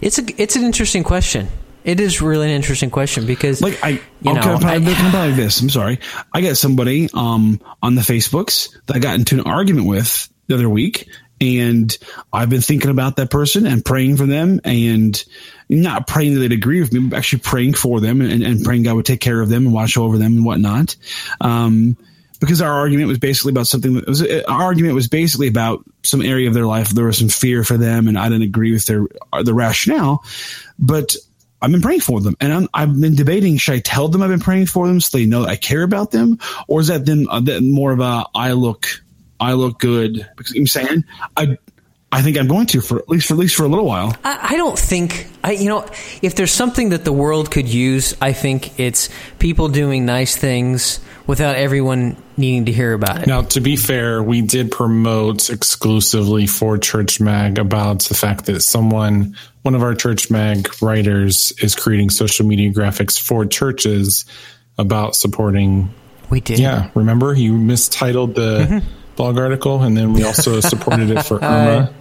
It's 0.01 0.19
a 0.19 0.41
it's 0.41 0.55
an 0.55 0.63
interesting 0.63 1.03
question. 1.03 1.47
It 1.83 1.99
is 1.99 2.21
really 2.21 2.45
an 2.45 2.51
interesting 2.55 2.89
question 2.89 3.25
because 3.25 3.61
Like 3.61 3.77
I, 3.83 3.89
you 3.89 3.99
oh, 4.27 4.33
know, 4.33 4.41
can 4.41 4.51
I, 4.51 4.55
put- 4.55 4.63
I- 4.65 4.79
can 4.79 5.05
I 5.07 5.11
put 5.11 5.17
like 5.17 5.35
this? 5.35 5.61
I'm 5.61 5.69
sorry. 5.69 5.99
I 6.31 6.41
got 6.41 6.55
somebody 6.57 7.09
um 7.13 7.59
on 7.81 7.95
the 7.95 8.01
Facebooks 8.01 8.69
that 8.85 8.95
I 8.95 8.99
got 8.99 9.15
into 9.15 9.35
an 9.35 9.41
argument 9.41 9.87
with 9.87 10.29
the 10.47 10.55
other 10.55 10.69
week, 10.69 11.09
and 11.43 11.97
I've 12.31 12.49
been 12.49 12.61
thinking 12.61 12.91
about 12.91 13.17
that 13.17 13.29
person 13.29 13.65
and 13.65 13.83
praying 13.83 14.17
for 14.17 14.25
them, 14.25 14.59
and 14.63 15.23
not 15.69 16.07
praying 16.07 16.33
that 16.33 16.39
they'd 16.39 16.51
agree 16.51 16.79
with 16.79 16.93
me, 16.93 16.99
but 17.01 17.17
actually 17.17 17.39
praying 17.39 17.73
for 17.73 17.99
them 17.99 18.21
and, 18.21 18.43
and 18.43 18.63
praying 18.63 18.83
God 18.83 18.95
would 18.95 19.05
take 19.05 19.21
care 19.21 19.41
of 19.41 19.49
them 19.49 19.65
and 19.65 19.73
watch 19.73 19.97
over 19.97 20.17
them 20.17 20.33
and 20.37 20.45
whatnot. 20.45 20.95
Um, 21.41 21.97
because 22.39 22.61
our 22.61 22.73
argument 22.73 23.07
was 23.07 23.19
basically 23.19 23.51
about 23.51 23.67
something 23.67 23.93
that 23.93 24.05
was 24.05 24.21
our 24.21 24.63
argument 24.63 24.95
was 24.95 25.07
basically 25.07 25.47
about 25.47 25.85
some 26.03 26.21
area 26.21 26.49
of 26.49 26.53
their 26.53 26.65
life. 26.65 26.89
There 26.89 27.05
was 27.05 27.17
some 27.17 27.29
fear 27.29 27.63
for 27.63 27.77
them, 27.77 28.09
and 28.09 28.17
I 28.17 28.27
didn't 28.27 28.43
agree 28.43 28.73
with 28.73 28.85
their 28.85 29.05
the 29.43 29.53
rationale. 29.53 30.25
But 30.77 31.15
I've 31.61 31.71
been 31.71 31.81
praying 31.81 32.01
for 32.01 32.19
them, 32.19 32.35
and 32.41 32.51
I'm, 32.51 32.67
I've 32.73 32.99
been 32.99 33.15
debating: 33.15 33.55
should 33.55 33.75
I 33.75 33.79
tell 33.79 34.09
them 34.09 34.21
I've 34.21 34.29
been 34.29 34.41
praying 34.41 34.65
for 34.65 34.85
them 34.87 34.99
so 34.99 35.17
they 35.17 35.25
know 35.25 35.45
I 35.45 35.55
care 35.55 35.83
about 35.83 36.11
them, 36.11 36.37
or 36.67 36.81
is 36.81 36.87
that 36.87 37.05
then 37.05 37.27
uh, 37.29 37.41
more 37.61 37.93
of 37.93 38.01
a 38.01 38.25
I 38.35 38.51
look 38.51 38.87
I 39.43 39.53
look 39.53 39.79
good? 39.79 40.27
Because 40.35 40.55
I'm 40.55 40.67
saying 40.67 41.03
I. 41.37 41.57
I 42.15 42.21
think 42.21 42.37
I'm 42.37 42.47
going 42.47 42.67
to 42.67 42.79
for 42.79 42.99
at 42.99 43.09
least 43.09 43.27
for 43.27 43.33
at 43.33 43.39
least 43.39 43.55
for 43.55 43.63
a 43.63 43.67
little 43.67 43.87
while. 43.87 44.15
I, 44.23 44.49
I 44.51 44.55
don't 44.55 44.77
think 44.77 45.25
I 45.43 45.53
you 45.53 45.67
know 45.67 45.89
if 46.21 46.35
there's 46.35 46.51
something 46.51 46.89
that 46.89 47.05
the 47.05 47.11
world 47.11 47.49
could 47.49 47.67
use, 47.67 48.13
I 48.21 48.33
think 48.33 48.79
it's 48.79 49.09
people 49.39 49.67
doing 49.67 50.05
nice 50.05 50.35
things 50.35 50.99
without 51.25 51.55
everyone 51.55 52.17
needing 52.37 52.65
to 52.65 52.71
hear 52.71 52.93
about 52.93 53.21
it. 53.21 53.27
Now, 53.27 53.41
to 53.43 53.61
be 53.61 53.75
fair, 53.75 54.21
we 54.21 54.41
did 54.41 54.71
promote 54.71 55.49
exclusively 55.49 56.47
for 56.47 56.77
Church 56.77 57.19
Mag 57.19 57.57
about 57.59 58.03
the 58.03 58.13
fact 58.13 58.45
that 58.45 58.61
someone, 58.61 59.35
one 59.61 59.75
of 59.75 59.83
our 59.83 59.95
Church 59.95 60.29
Mag 60.29 60.69
writers, 60.81 61.53
is 61.61 61.75
creating 61.75 62.09
social 62.09 62.45
media 62.45 62.71
graphics 62.71 63.19
for 63.19 63.45
churches 63.45 64.25
about 64.77 65.15
supporting. 65.15 65.93
We 66.29 66.41
did. 66.41 66.59
Yeah, 66.59 66.89
remember 66.95 67.33
you 67.33 67.53
mistitled 67.53 68.35
the 68.35 68.67
mm-hmm. 68.69 68.87
Blog 69.15 69.37
article, 69.37 69.83
and 69.83 69.95
then 69.95 70.13
we 70.13 70.23
also 70.25 70.59
supported 70.59 71.09
it 71.09 71.23
for 71.23 71.35
Irma. 71.43 71.93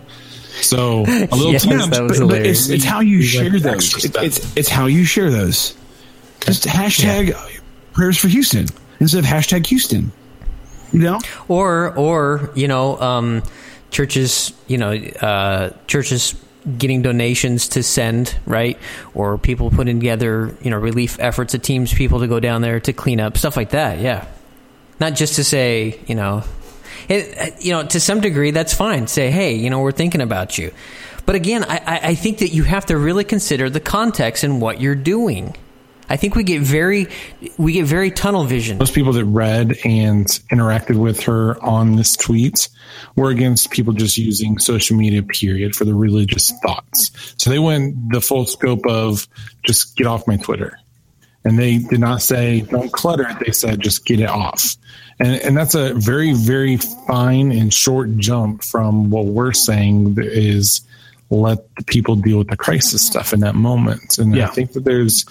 So 0.61 1.02
a 1.02 1.07
little 1.07 1.52
Yes, 1.52 1.64
tiny- 1.64 1.88
but, 1.88 2.28
but 2.28 2.47
it's, 2.47 2.69
it's 2.69 2.85
how 2.85 3.00
you 3.00 3.19
We 3.19 3.25
share 3.25 3.50
went 3.50 3.62
those. 3.62 4.04
It's, 4.04 4.57
it's 4.57 4.69
how 4.69 4.87
you 4.87 5.04
share 5.04 5.31
those. 5.31 5.75
Just 6.40 6.64
hashtag 6.64 7.35
prayers 7.92 8.19
for 8.19 8.28
Houston 8.28 8.66
instead 9.00 9.19
of 9.21 9.25
hashtag 9.25 9.66
Houston. 9.66 10.12
You 10.92 10.99
know, 11.00 11.21
or 11.49 11.97
or 11.97 12.50
you 12.54 12.69
know 12.69 13.00
um, 13.00 13.42
churches 13.90 14.52
you 14.66 14.76
know 14.76 14.92
uh, 14.92 15.71
churches 15.87 16.35
getting 16.78 17.00
donations 17.02 17.69
to 17.69 17.83
send 17.83 18.37
right 18.47 18.78
or 19.14 19.38
people 19.38 19.71
putting 19.71 19.99
together 20.00 20.54
you 20.62 20.71
know 20.71 20.76
relief 20.78 21.16
efforts 21.19 21.54
of 21.54 21.62
teams 21.62 21.92
people 21.95 22.21
to 22.21 22.26
go 22.28 22.38
down 22.40 22.61
there 22.62 22.78
to 22.78 22.92
clean 22.92 23.19
up 23.19 23.37
stuff 23.37 23.57
like 23.57 23.71
that 23.71 23.99
yeah 23.99 24.25
not 25.00 25.14
just 25.14 25.35
to 25.35 25.42
say 25.42 25.99
you 26.07 26.14
know 26.14 26.45
you 27.09 27.73
know 27.73 27.85
to 27.87 28.01
some 28.01 28.21
degree 28.21 28.51
that's 28.51 28.75
fine. 28.75 29.07
Say 29.07 29.31
hey 29.31 29.55
you 29.55 29.71
know 29.71 29.81
we're 29.81 29.93
thinking 29.93 30.21
about 30.21 30.59
you. 30.59 30.73
But 31.27 31.35
again 31.37 31.65
I, 31.65 32.01
I 32.03 32.15
think 32.15 32.39
that 32.39 32.49
you 32.49 32.65
have 32.65 32.87
to 32.87 32.97
really 32.97 33.25
consider 33.25 33.71
the 33.71 33.81
context 33.81 34.45
and 34.45 34.61
what 34.61 34.81
you're 34.81 34.95
doing. 34.95 35.57
I 36.13 36.17
think 36.17 36.35
we 36.35 36.45
get 36.45 36.61
very 36.61 37.09
we 37.57 37.73
get 37.73 37.87
very 37.87 38.11
tunnel 38.11 38.45
vision. 38.45 38.77
Most 38.77 38.95
people 38.95 39.15
that 39.15 39.25
read 39.25 39.79
and 39.83 40.27
interacted 40.51 40.97
with 40.97 41.23
her 41.23 41.59
on 41.65 41.97
this 41.97 42.17
tweet 42.17 42.69
were 43.17 43.31
against 43.31 43.71
people 43.71 43.95
just 43.95 44.19
using 44.19 44.59
social 44.59 44.95
media 44.95 45.23
period 45.23 45.75
for 45.75 45.87
the 45.87 45.95
religious 45.95 46.53
thoughts. 46.63 47.35
So 47.39 47.49
they 47.49 47.59
went 47.59 48.13
the 48.13 48.21
full 48.21 48.45
scope 48.45 48.87
of 48.87 49.27
just 49.63 49.97
get 49.97 50.07
off 50.07 50.27
my 50.27 50.37
twitter. 50.37 50.79
And 51.45 51.59
they 51.59 51.79
did 51.79 52.01
not 52.01 52.21
say 52.21 52.61
don't 52.61 52.93
clutter. 52.93 53.27
It 53.29 53.47
they 53.47 53.53
said 53.53 53.81
just 53.81 54.05
get 54.05 54.21
it 54.21 54.29
off 54.29 54.77
and, 55.23 55.41
and 55.43 55.57
that's 55.57 55.75
a 55.75 55.95
very 55.95 56.33
very 56.35 56.76
fine 56.76 57.50
and 57.52 57.73
short 57.73 58.17
jump 58.19 58.62
from 58.62 59.09
what 59.11 59.25
we're 59.26 59.52
saying 59.55 60.17
is 60.19 60.83
let 61.31 61.59
the 61.76 61.85
people 61.85 62.14
deal 62.17 62.38
with 62.38 62.49
the 62.49 62.57
crisis 62.57 63.00
stuff 63.07 63.33
in 63.33 63.41
that 63.41 63.55
moment 63.55 64.19
and 64.19 64.35
Yeah. 64.35 64.45
i 64.49 64.50
think 64.50 64.73
that 64.73 64.85
there's 64.85 65.25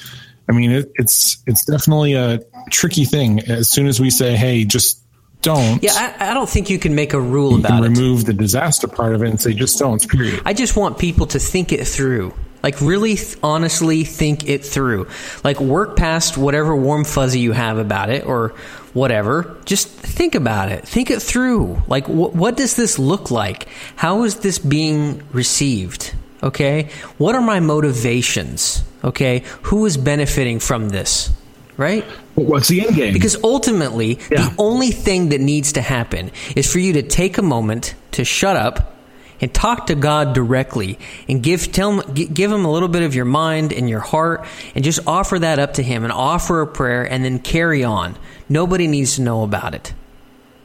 I 0.49 0.53
mean, 0.53 0.71
it, 0.71 0.91
it's 0.95 1.41
it's 1.47 1.63
definitely 1.63 2.13
a 2.15 2.39
tricky 2.71 3.05
thing. 3.05 3.39
As 3.49 3.69
soon 3.69 3.87
as 3.87 4.01
we 4.01 4.09
say, 4.09 4.35
"Hey, 4.35 4.65
just 4.65 4.99
don't," 5.41 5.81
Yeah, 5.81 5.93
I, 6.19 6.31
I 6.31 6.33
don't 6.33 6.49
think 6.49 6.69
you 6.69 6.77
can 6.77 6.93
make 6.93 7.13
a 7.13 7.21
rule 7.21 7.51
you 7.51 7.57
can 7.63 7.65
about 7.67 7.83
it. 7.85 7.89
remove 7.89 8.25
the 8.25 8.33
disaster 8.33 8.87
part 8.87 9.15
of 9.15 9.23
it 9.23 9.29
and 9.29 9.39
say, 9.39 9.53
"Just 9.53 9.79
don't." 9.79 10.05
Period. 10.09 10.41
I 10.43 10.53
just 10.53 10.75
want 10.75 10.97
people 10.97 11.25
to 11.27 11.39
think 11.39 11.71
it 11.71 11.85
through. 11.87 12.33
Like, 12.63 12.81
really, 12.81 13.15
th- 13.15 13.37
honestly 13.41 14.03
think 14.03 14.49
it 14.49 14.65
through. 14.65 15.07
Like, 15.43 15.61
work 15.61 15.95
past 15.95 16.37
whatever 16.37 16.75
warm 16.75 17.05
fuzzy 17.05 17.39
you 17.39 17.53
have 17.53 17.77
about 17.77 18.09
it 18.09 18.25
or 18.25 18.53
whatever. 18.93 19.57
Just 19.65 19.87
think 19.89 20.35
about 20.35 20.71
it. 20.71 20.87
Think 20.87 21.09
it 21.11 21.21
through. 21.21 21.81
Like, 21.87 22.05
wh- 22.05 22.35
what 22.35 22.57
does 22.57 22.75
this 22.75 22.97
look 22.99 23.31
like? 23.31 23.67
How 23.95 24.23
is 24.23 24.37
this 24.37 24.59
being 24.59 25.21
received? 25.31 26.13
Okay? 26.43 26.89
What 27.17 27.35
are 27.35 27.41
my 27.41 27.59
motivations? 27.59 28.83
Okay? 29.03 29.43
Who 29.63 29.85
is 29.85 29.97
benefiting 29.97 30.59
from 30.59 30.89
this? 30.89 31.29
Right? 31.77 32.03
What's 32.35 32.67
the 32.67 32.85
end 32.85 32.95
game? 32.95 33.13
Because 33.13 33.37
ultimately, 33.43 34.19
Yeah. 34.31 34.49
the 34.49 34.55
only 34.57 34.91
thing 34.91 35.29
that 35.29 35.41
needs 35.41 35.73
to 35.73 35.81
happen 35.81 36.31
is 36.55 36.71
for 36.71 36.79
you 36.79 36.93
to 36.93 37.01
take 37.01 37.37
a 37.37 37.41
moment 37.41 37.95
to 38.11 38.23
shut 38.25 38.55
up 38.55 38.93
and 39.41 39.53
talk 39.53 39.87
to 39.87 39.95
God 39.95 40.33
directly 40.33 40.99
and 41.27 41.41
give 41.41 41.71
tell 41.71 41.99
him, 41.99 42.13
give 42.13 42.51
him 42.51 42.63
a 42.63 42.71
little 42.71 42.87
bit 42.87 43.01
of 43.01 43.15
your 43.15 43.25
mind 43.25 43.73
and 43.73 43.89
your 43.89 43.99
heart 43.99 44.45
and 44.75 44.83
just 44.83 45.05
offer 45.07 45.39
that 45.39 45.59
up 45.59 45.73
to 45.73 45.83
him 45.83 46.03
and 46.03 46.13
offer 46.13 46.61
a 46.61 46.67
prayer 46.67 47.03
and 47.03 47.25
then 47.25 47.39
carry 47.39 47.83
on. 47.83 48.15
Nobody 48.47 48.87
needs 48.87 49.15
to 49.15 49.23
know 49.23 49.43
about 49.43 49.73
it. 49.73 49.93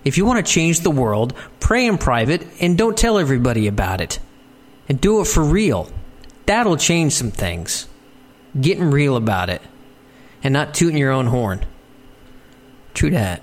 If 0.05 0.19
you 0.19 0.25
want 0.25 0.45
to 0.45 0.53
change 0.53 0.81
the 0.81 0.91
world, 0.91 1.35
pray 1.59 1.87
in 1.87 1.99
private 1.99 2.47
and 2.61 2.79
don't 2.79 2.97
tell 2.97 3.19
everybody 3.19 3.67
about 3.67 4.01
it. 4.01 4.21
And 4.89 5.01
do 5.01 5.21
it 5.21 5.27
for 5.27 5.43
real. 5.43 5.91
That'll 6.45 6.77
change 6.77 7.13
some 7.13 7.33
things. 7.33 7.89
Getting 8.61 8.93
real 8.93 9.17
about 9.17 9.51
it 9.51 9.61
and 10.45 10.53
not 10.53 10.75
tooting 10.75 10.97
your 10.97 11.11
own 11.11 11.27
horn. 11.27 11.67
True 12.95 13.11
that. 13.11 13.43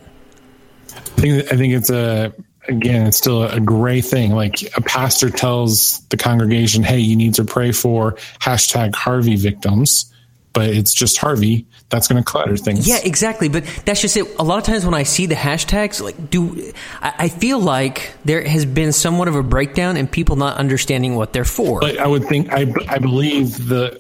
I 0.96 1.00
think 1.00 1.52
I 1.52 1.58
think 1.58 1.74
it's 1.74 1.90
a 1.90 2.34
again 2.68 3.08
it's 3.08 3.18
still 3.18 3.44
a 3.44 3.60
gray 3.60 4.02
thing. 4.02 4.34
Like 4.34 4.62
a 4.76 4.82
pastor 4.82 5.30
tells 5.30 6.00
the 6.08 6.18
congregation, 6.18 6.84
"Hey, 6.84 7.00
you 7.00 7.16
need 7.16 7.36
to 7.36 7.44
pray 7.44 7.72
for 7.72 8.14
hashtag 8.40 8.96
Harvey 8.96 9.36
victims," 9.36 10.14
but 10.54 10.70
it's 10.70 10.94
just 10.94 11.18
Harvey. 11.18 11.66
That's 11.90 12.08
going 12.08 12.24
to 12.24 12.26
clutter 12.26 12.56
things. 12.58 12.88
Yeah, 12.88 13.00
exactly. 13.04 13.50
But 13.50 13.66
that's 13.86 14.02
just 14.02 14.16
it. 14.16 14.28
A 14.40 14.44
lot 14.44 14.60
of 14.60 14.64
times 14.64 14.86
when 14.86 14.94
I 14.94 15.04
see 15.04 15.26
the 15.26 15.36
hashtags, 15.36 16.02
like, 16.02 16.30
do 16.30 16.72
I, 17.02 17.14
I 17.20 17.30
feel 17.30 17.60
like 17.60 18.12
there 18.24 18.48
has 18.48 18.66
been 18.66 18.92
somewhat 18.92 19.28
of 19.28 19.36
a 19.36 19.44
breakdown 19.44 19.98
in 19.98 20.08
people 20.08 20.36
not 20.36 20.58
understanding 20.58 21.16
what 21.16 21.34
they're 21.34 21.46
for. 21.46 21.80
But 21.82 21.98
I 21.98 22.08
would 22.08 22.26
think 22.26 22.54
I 22.54 22.72
I 22.88 23.00
believe 23.00 23.68
the 23.68 24.00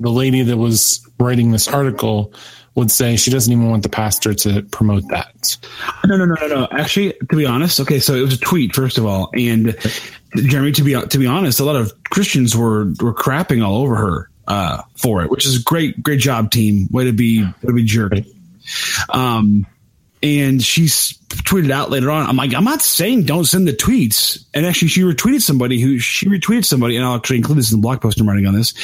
the 0.00 0.10
lady 0.10 0.42
that 0.42 0.56
was 0.56 1.06
writing 1.18 1.50
this 1.50 1.68
article 1.68 2.32
would 2.78 2.90
say 2.90 3.16
she 3.16 3.30
doesn't 3.30 3.52
even 3.52 3.68
want 3.68 3.82
the 3.82 3.88
pastor 3.88 4.32
to 4.32 4.62
promote 4.62 5.06
that. 5.08 5.56
No, 6.06 6.16
no, 6.16 6.24
no, 6.24 6.34
no, 6.34 6.46
no. 6.46 6.68
Actually, 6.70 7.12
to 7.28 7.36
be 7.36 7.44
honest, 7.44 7.80
okay, 7.80 7.98
so 7.98 8.14
it 8.14 8.22
was 8.22 8.34
a 8.34 8.38
tweet 8.38 8.74
first 8.74 8.98
of 8.98 9.04
all, 9.04 9.30
and 9.34 9.76
Jeremy, 10.36 10.72
to 10.72 10.82
be 10.82 10.94
to 10.94 11.18
be 11.18 11.26
honest, 11.26 11.60
a 11.60 11.64
lot 11.64 11.76
of 11.76 11.92
Christians 12.04 12.56
were 12.56 12.84
were 13.00 13.14
crapping 13.14 13.66
all 13.66 13.82
over 13.82 13.96
her 13.96 14.30
uh, 14.46 14.82
for 14.96 15.22
it, 15.22 15.30
which 15.30 15.44
is 15.44 15.60
a 15.60 15.62
great, 15.62 16.02
great 16.02 16.20
job, 16.20 16.50
team. 16.50 16.88
Way 16.90 17.04
to 17.04 17.12
be, 17.12 17.42
way 17.42 17.52
to 17.66 17.72
be 17.72 17.84
jerk. 17.84 18.12
Um, 19.10 19.66
and 20.22 20.62
she 20.62 20.86
tweeted 20.86 21.70
out 21.70 21.90
later 21.90 22.10
on. 22.10 22.28
I'm 22.28 22.36
like, 22.36 22.54
I'm 22.54 22.64
not 22.64 22.82
saying 22.82 23.24
don't 23.24 23.44
send 23.44 23.68
the 23.68 23.72
tweets. 23.72 24.44
And 24.54 24.66
actually, 24.66 24.88
she 24.88 25.02
retweeted 25.02 25.42
somebody 25.42 25.80
who 25.80 25.98
she 25.98 26.26
retweeted 26.26 26.64
somebody, 26.64 26.96
and 26.96 27.04
I'll 27.04 27.16
actually 27.16 27.36
include 27.36 27.58
this 27.58 27.72
in 27.72 27.78
the 27.78 27.82
blog 27.82 28.00
post 28.00 28.20
I'm 28.20 28.28
writing 28.28 28.46
on 28.46 28.54
this. 28.54 28.74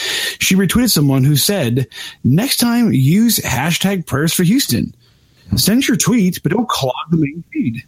She 0.41 0.55
retweeted 0.55 0.91
someone 0.91 1.25
who 1.25 1.37
said, 1.37 1.89
"Next 2.23 2.59
time, 2.59 2.93
use 2.93 3.39
hashtag 3.39 4.07
prayers 4.07 4.33
for 4.33 4.45
Houston. 4.45 4.95
Send 5.57 5.87
your 5.87 5.97
tweet, 5.97 6.43
but 6.43 6.53
don't 6.53 6.69
clog 6.69 6.95
the 7.11 7.17
main 7.17 7.45
feed." 7.53 7.83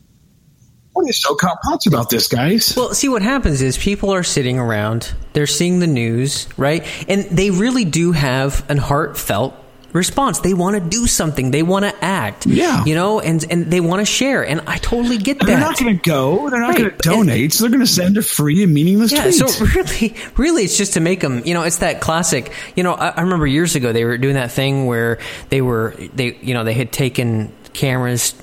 What 0.92 1.10
is 1.10 1.20
so 1.20 1.34
complex 1.34 1.84
about 1.84 2.08
this, 2.08 2.26
guys? 2.26 2.72
Well, 2.74 2.94
see 2.94 3.10
what 3.10 3.20
happens 3.20 3.60
is 3.60 3.76
people 3.76 4.14
are 4.14 4.22
sitting 4.22 4.58
around, 4.58 5.12
they're 5.34 5.46
seeing 5.46 5.78
the 5.78 5.86
news, 5.86 6.48
right? 6.56 6.86
And 7.06 7.24
they 7.24 7.50
really 7.50 7.84
do 7.84 8.12
have 8.12 8.64
an 8.70 8.78
heartfelt 8.78 9.54
response. 9.92 10.40
They 10.40 10.54
want 10.54 10.74
to 10.74 10.80
do 10.88 11.06
something. 11.06 11.50
They 11.50 11.62
want 11.62 11.84
to 11.84 12.04
act. 12.04 12.46
Yeah. 12.46 12.84
You 12.84 12.94
know, 12.94 13.20
and 13.20 13.44
and 13.50 13.70
they 13.70 13.80
want 13.80 14.00
to 14.00 14.04
share. 14.04 14.44
And 14.46 14.60
I 14.66 14.76
totally 14.78 15.18
get 15.18 15.38
that. 15.38 15.46
They're 15.46 15.58
not 15.58 15.78
going 15.78 15.96
to 15.98 16.02
go. 16.02 16.50
They're 16.50 16.60
not 16.60 16.68
Right, 16.70 16.78
going 16.78 16.90
to 16.90 16.96
donate. 16.96 17.52
So 17.52 17.64
they're 17.64 17.70
going 17.70 17.84
to 17.86 17.90
send 17.90 18.16
a 18.18 18.22
free 18.22 18.62
and 18.62 18.74
meaningless 18.74 19.12
Yeah, 19.12 19.22
tweet. 19.22 19.34
so 19.34 19.64
really, 19.74 20.14
really, 20.36 20.64
it's 20.64 20.76
just 20.76 20.94
to 20.94 21.00
make 21.00 21.20
them. 21.20 21.42
You 21.44 21.54
know, 21.54 21.62
it's 21.62 21.78
that 21.78 22.00
classic. 22.00 22.52
You 22.74 22.82
know, 22.82 22.92
I, 22.94 23.08
I 23.08 23.20
remember 23.22 23.46
years 23.46 23.74
ago 23.74 23.92
they 23.92 24.04
were 24.04 24.18
doing 24.18 24.34
that 24.34 24.50
thing 24.52 24.86
where 24.86 25.18
they 25.48 25.60
were 25.62 25.94
they 26.14 26.36
you 26.42 26.54
know 26.54 26.64
they 26.64 26.74
had 26.74 26.92
taken 26.92 27.52
cameras. 27.72 28.34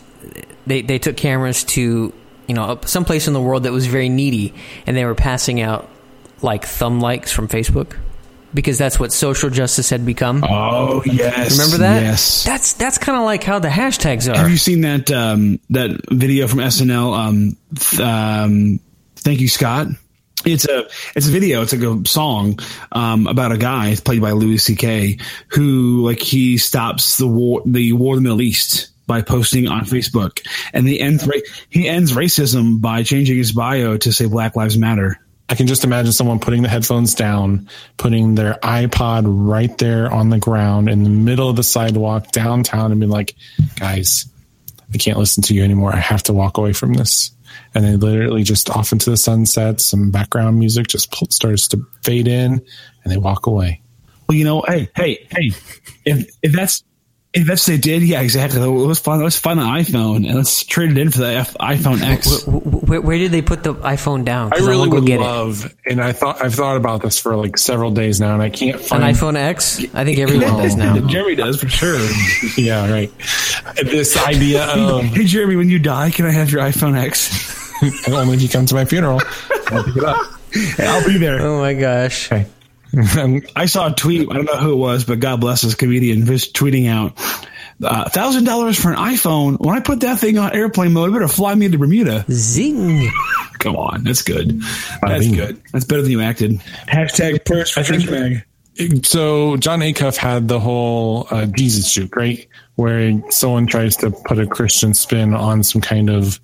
They 0.65 0.81
they 0.81 0.99
took 0.99 1.17
cameras 1.17 1.63
to 1.65 2.13
you 2.47 2.53
know 2.55 2.79
someplace 2.85 3.27
in 3.27 3.33
the 3.33 3.41
world 3.41 3.63
that 3.63 3.71
was 3.71 3.85
very 3.87 4.09
needy, 4.09 4.53
and 4.87 4.95
they 4.97 5.05
were 5.05 5.15
passing 5.15 5.61
out 5.61 5.89
like 6.41 6.65
thumb 6.65 6.99
likes 6.99 7.31
from 7.31 7.47
Facebook 7.47 7.95
because 8.53 8.77
that's 8.77 8.99
what 8.99 9.11
social 9.11 9.49
justice 9.49 9.89
had 9.89 10.05
become. 10.05 10.43
oh 10.47 11.01
yes, 11.05 11.57
Remember 11.57 11.77
that? 11.79 12.01
Yes. 12.01 12.43
That's 12.43 12.73
that's 12.73 12.97
kind 12.97 13.17
of 13.17 13.23
like 13.25 13.43
how 13.43 13.59
the 13.59 13.69
hashtags 13.69 14.31
are. 14.31 14.37
Have 14.37 14.49
you 14.49 14.57
seen 14.57 14.81
that 14.81 15.11
um, 15.11 15.59
that 15.69 15.99
video 16.11 16.47
from 16.47 16.59
SNL? 16.59 17.17
Um, 17.17 17.57
th- 17.75 18.01
um, 18.01 18.79
thank 19.15 19.39
you, 19.39 19.47
Scott. 19.49 19.87
It's 20.45 20.65
a 20.65 20.85
it's 21.15 21.27
a 21.27 21.31
video. 21.31 21.61
It's 21.61 21.73
like 21.73 21.83
a 21.83 22.07
song 22.07 22.59
um, 22.91 23.27
about 23.27 23.51
a 23.53 23.57
guy 23.57 23.95
played 24.03 24.21
by 24.21 24.31
Louis 24.31 24.57
C.K. 24.57 25.17
who 25.47 26.05
like 26.05 26.19
he 26.19 26.57
stops 26.57 27.17
the 27.17 27.27
war 27.27 27.61
the 27.65 27.93
war 27.93 28.17
in 28.17 28.23
the 28.23 28.29
Middle 28.29 28.41
East 28.41 28.89
by 29.07 29.21
posting 29.21 29.67
on 29.67 29.85
Facebook, 29.85 30.45
and 30.73 30.87
the 30.87 30.99
ends 30.99 31.25
ra- 31.25 31.33
he 31.69 31.87
ends 31.87 32.11
racism 32.13 32.81
by 32.81 33.03
changing 33.03 33.37
his 33.37 33.51
bio 33.53 33.97
to 33.97 34.11
say 34.11 34.25
Black 34.25 34.55
Lives 34.55 34.77
Matter. 34.77 35.19
I 35.53 35.55
can 35.55 35.67
just 35.67 35.83
imagine 35.83 36.11
someone 36.11 36.39
putting 36.39 36.63
the 36.63 36.67
headphones 36.67 37.13
down, 37.13 37.69
putting 37.97 38.33
their 38.33 38.55
iPod 38.63 39.25
right 39.27 39.77
there 39.77 40.11
on 40.11 40.31
the 40.31 40.39
ground 40.39 40.89
in 40.89 41.03
the 41.03 41.11
middle 41.11 41.47
of 41.47 41.55
the 41.55 41.61
sidewalk 41.61 42.31
downtown 42.31 42.89
and 42.89 42.99
being 42.99 43.11
like, 43.11 43.35
guys, 43.75 44.25
I 44.91 44.97
can't 44.97 45.19
listen 45.19 45.43
to 45.43 45.53
you 45.53 45.63
anymore. 45.63 45.93
I 45.93 45.99
have 45.99 46.23
to 46.23 46.33
walk 46.33 46.57
away 46.57 46.73
from 46.73 46.95
this. 46.95 47.29
And 47.75 47.85
they 47.85 47.95
literally 47.95 48.41
just 48.41 48.71
off 48.71 48.91
into 48.93 49.11
the 49.11 49.15
sunset, 49.15 49.79
some 49.79 50.09
background 50.09 50.57
music 50.57 50.87
just 50.87 51.13
starts 51.31 51.67
to 51.67 51.85
fade 52.01 52.27
in 52.27 52.53
and 53.03 53.13
they 53.13 53.17
walk 53.17 53.45
away. 53.45 53.83
Well, 54.27 54.35
you 54.35 54.45
know, 54.45 54.63
hey, 54.67 54.89
hey, 54.95 55.27
hey, 55.29 55.51
if 56.03 56.31
if 56.41 56.51
that's 56.51 56.83
if 57.33 57.65
they 57.65 57.77
did, 57.77 58.03
yeah, 58.03 58.21
exactly. 58.21 58.59
Let's 58.61 58.99
find 58.99 59.23
let's 59.23 59.37
find 59.39 59.59
an 59.59 59.65
iPhone 59.65 60.17
and 60.27 60.35
let's 60.35 60.63
trade 60.63 60.91
it 60.91 60.97
in 60.97 61.09
for 61.09 61.19
the 61.19 61.33
F- 61.33 61.55
iPhone 61.59 62.01
X. 62.01 62.45
where, 62.47 63.01
where 63.01 63.17
did 63.17 63.31
they 63.31 63.41
put 63.41 63.63
the 63.63 63.73
iPhone 63.75 64.23
down? 64.23 64.53
I 64.53 64.57
'Cause 64.57 64.67
really 64.67 64.79
wanna 64.87 64.91
would 65.01 65.05
get 65.07 65.19
it. 65.19 65.23
love, 65.23 65.73
and 65.85 65.99
I 66.01 66.11
thought 66.11 66.43
I've 66.43 66.53
thought 66.53 66.77
about 66.77 67.01
this 67.01 67.17
for 67.19 67.35
like 67.35 67.57
several 67.57 67.89
days 67.91 68.19
now, 68.19 68.33
and 68.33 68.41
I 68.43 68.49
can't 68.49 68.79
find 68.79 69.03
an 69.03 69.15
find 69.15 69.35
iPhone 69.35 69.39
X. 69.39 69.83
I 69.95 70.03
think 70.03 70.19
everyone 70.19 70.57
does 70.57 70.75
now. 70.75 70.99
Jeremy 71.07 71.35
does 71.35 71.59
for 71.59 71.69
sure. 71.69 71.99
Yeah, 72.57 72.89
right. 72.91 73.11
This 73.83 74.15
idea 74.17 74.65
of 74.67 75.03
hey, 75.05 75.23
Jeremy, 75.25 75.55
when 75.55 75.69
you 75.69 75.79
die, 75.79 76.11
can 76.11 76.25
I 76.27 76.31
have 76.31 76.51
your 76.51 76.61
iPhone 76.61 76.95
X? 76.95 77.31
only 78.07 78.35
if 78.35 78.41
you 78.43 78.49
come 78.49 78.65
to 78.67 78.75
my 78.75 78.85
funeral, 78.85 79.21
I'll 79.71 79.83
pick 79.83 79.97
it 79.97 80.03
up. 80.03 80.17
I'll 80.79 81.05
be 81.07 81.17
there. 81.17 81.41
Oh 81.41 81.59
my 81.59 81.73
gosh. 81.73 82.31
Okay. 82.31 82.45
I 83.55 83.65
saw 83.65 83.91
a 83.91 83.95
tweet. 83.95 84.29
I 84.29 84.33
don't 84.33 84.45
know 84.45 84.57
who 84.57 84.73
it 84.73 84.77
was, 84.77 85.03
but 85.03 85.19
God 85.19 85.41
bless 85.41 85.61
this 85.61 85.75
comedian 85.75 86.25
just 86.25 86.53
tweeting 86.53 86.89
out 86.89 87.17
thousand 88.11 88.43
dollars 88.43 88.79
for 88.79 88.91
an 88.91 88.97
iPhone. 88.97 89.59
When 89.59 89.75
I 89.75 89.79
put 89.79 90.01
that 90.01 90.19
thing 90.19 90.37
on 90.37 90.53
airplane 90.53 90.93
mode, 90.93 91.09
it 91.09 91.13
better 91.13 91.27
fly 91.27 91.55
me 91.55 91.69
to 91.69 91.77
Bermuda. 91.77 92.25
Zing. 92.29 93.09
Come 93.59 93.75
on, 93.75 94.03
that's 94.03 94.21
good. 94.21 94.61
That's 95.01 95.25
Bing. 95.25 95.35
good. 95.35 95.61
That's 95.71 95.85
better 95.85 96.01
than 96.01 96.11
you 96.11 96.21
acted. 96.21 96.59
Hashtag 96.87 97.45
prayers 97.45 97.71
for 97.71 97.83
Church 97.83 98.09
Mag. 98.09 98.43
so 99.05 99.57
Jon 99.57 99.79
Acuff 99.79 100.17
had 100.17 100.47
the 100.47 100.59
whole 100.59 101.27
uh, 101.31 101.45
Jesus 101.45 101.91
Juke, 101.91 102.15
right? 102.15 102.47
Where 102.75 103.21
someone 103.31 103.67
tries 103.67 103.95
to 103.97 104.11
put 104.11 104.39
a 104.39 104.47
Christian 104.47 104.93
spin 104.93 105.33
on 105.33 105.63
some 105.63 105.81
kind 105.81 106.09
of 106.09 106.39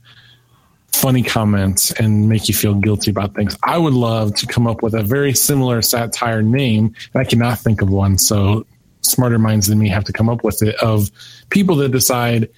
funny 0.94 1.24
comments 1.24 1.92
and 1.92 2.28
make 2.28 2.48
you 2.48 2.54
feel 2.54 2.74
guilty 2.74 3.12
about 3.12 3.36
things. 3.36 3.58
I 3.64 3.78
would 3.78 3.94
love 3.94 4.36
to 4.36 4.46
come 4.46 4.68
up 4.68 4.82
with 4.82 4.94
a 4.94 5.04
very 5.04 5.34
similar 5.34 5.82
satire 5.82 6.42
name, 6.42 6.94
and 7.14 7.22
I 7.22 7.24
cannot 7.24 7.60
think 7.60 7.82
of 7.82 7.90
one. 7.90 8.18
So 8.18 8.66
smarter 9.02 9.40
minds 9.40 9.68
than 9.68 9.80
me 9.80 9.88
have 9.90 10.04
to 10.06 10.14
come 10.14 10.30
up 10.30 10.44
with 10.44 10.62
it 10.62 10.76
of 10.76 11.10
people 11.50 11.76
that 11.78 11.92
decide 11.92 12.50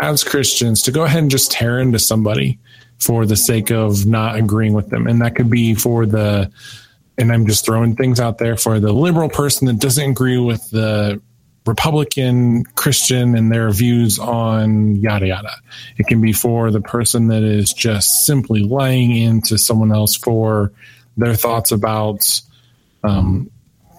as 0.00 0.24
Christians 0.24 0.82
to 0.82 0.92
go 0.92 1.04
ahead 1.04 1.22
and 1.22 1.30
just 1.30 1.52
tear 1.52 1.78
into 1.78 1.98
somebody 1.98 2.58
for 2.98 3.26
the 3.26 3.36
sake 3.36 3.70
of 3.70 4.06
not 4.06 4.36
agreeing 4.36 4.72
with 4.72 4.88
them. 4.90 5.06
And 5.06 5.20
that 5.20 5.34
could 5.34 5.50
be 5.50 5.74
for 5.74 6.06
the 6.06 6.50
and 7.18 7.30
I'm 7.30 7.46
just 7.46 7.66
throwing 7.66 7.96
things 7.96 8.18
out 8.18 8.38
there 8.38 8.56
for 8.56 8.80
the 8.80 8.92
liberal 8.92 9.28
person 9.28 9.66
that 9.66 9.78
doesn't 9.78 10.10
agree 10.10 10.38
with 10.38 10.70
the 10.70 11.20
Republican 11.66 12.64
Christian 12.74 13.36
and 13.36 13.52
their 13.52 13.70
views 13.70 14.18
on 14.18 14.96
yada 14.96 15.26
yada. 15.26 15.54
It 15.98 16.06
can 16.06 16.20
be 16.20 16.32
for 16.32 16.70
the 16.70 16.80
person 16.80 17.28
that 17.28 17.42
is 17.42 17.72
just 17.72 18.24
simply 18.24 18.62
laying 18.62 19.14
into 19.14 19.58
someone 19.58 19.92
else 19.92 20.16
for 20.16 20.72
their 21.16 21.34
thoughts 21.34 21.70
about 21.70 22.40
um, 23.04 23.50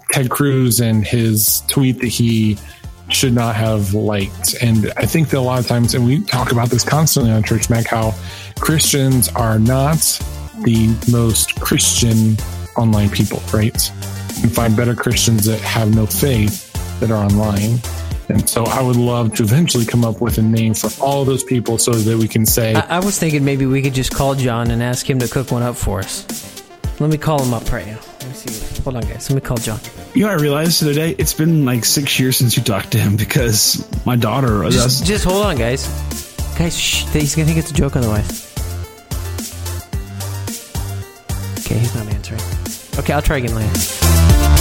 Ted 0.10 0.30
Cruz 0.30 0.80
and 0.80 1.06
his 1.06 1.62
tweet 1.68 2.00
that 2.00 2.08
he 2.08 2.58
should 3.10 3.34
not 3.34 3.56
have 3.56 3.94
liked. 3.94 4.56
And 4.62 4.92
I 4.98 5.06
think 5.06 5.30
that 5.30 5.38
a 5.38 5.42
lot 5.42 5.60
of 5.60 5.68
times, 5.68 5.94
and 5.94 6.06
we 6.06 6.22
talk 6.22 6.52
about 6.52 6.70
this 6.70 6.84
constantly 6.84 7.32
on 7.32 7.44
Church 7.44 7.70
Mag, 7.70 7.86
how 7.86 8.16
Christians 8.60 9.30
are 9.30 9.60
not 9.60 10.00
the 10.64 10.96
most 11.12 11.60
Christian 11.60 12.38
online 12.76 13.10
people, 13.10 13.42
right? 13.54 13.92
You 14.42 14.50
find 14.50 14.76
better 14.76 14.96
Christians 14.96 15.46
that 15.46 15.60
have 15.60 15.94
no 15.94 16.06
faith 16.06 16.71
that 17.02 17.12
are 17.12 17.24
online. 17.26 17.80
And 18.30 18.50
so 18.50 18.64
I 18.64 18.82
would 18.82 18.96
love 18.96 19.36
to 19.36 19.44
eventually 19.44 19.86
come 19.86 20.06
up 20.06 20.22
with 20.22 20.38
a 20.38 20.42
name 20.42 20.74
for 20.74 20.90
all 21.04 21.26
those 21.26 21.44
people 21.44 21.78
so 21.78 21.92
that 21.92 22.18
we 22.18 22.30
can 22.30 22.46
say, 22.46 22.76
I, 22.76 22.98
I 22.98 23.00
was 23.00 23.20
thinking 23.20 23.44
maybe 23.44 23.66
we 23.66 23.82
could 23.82 23.94
just 23.94 24.16
call 24.16 24.36
Jon 24.36 24.72
and 24.72 24.82
ask 24.82 25.10
him 25.10 25.20
to 25.20 25.28
cook 25.28 25.52
one 25.52 25.64
up 25.64 25.76
for 25.76 26.00
us. 26.00 26.26
Let 27.02 27.10
me 27.10 27.18
call 27.18 27.44
him 27.44 27.54
up 27.54 27.70
right 27.72 27.86
now. 27.86 28.00
Let 28.20 28.28
me 28.28 28.34
see. 28.34 28.84
Hold 28.84 28.96
on, 28.96 29.02
guys. 29.04 29.30
Let 29.30 29.36
me 29.36 29.42
call 29.42 29.58
Jon. 29.58 29.80
You 30.14 30.22
know, 30.22 30.28
what 30.28 30.40
I 30.40 30.42
realized 30.42 30.82
the 30.82 30.92
other 30.92 30.94
day 30.94 31.16
it's 31.18 31.34
been 31.34 31.66
like 31.66 31.84
six 31.84 32.20
years 32.20 32.38
since 32.38 32.56
you 32.56 32.64
talked 32.64 32.92
to 32.92 33.00
him 33.00 33.18
because 33.18 33.86
my 34.06 34.16
daughter. 34.16 34.64
Just, 34.70 35.06
just 35.06 35.26
hold 35.26 35.46
on, 35.46 35.58
guys. 35.58 35.88
Guys, 36.58 36.78
shh, 36.78 37.06
he's 37.08 37.36
gonna 37.36 37.48
think 37.48 37.58
it's 37.58 37.72
a 37.72 37.74
joke 37.74 37.96
otherwise. 37.96 38.48
Okay, 41.66 41.80
he's 41.80 41.96
not 41.96 42.08
answering. 42.08 42.42
Okay, 43.00 43.14
I'll 43.14 43.22
try 43.22 43.38
again 43.38 43.56
later. 43.56 44.61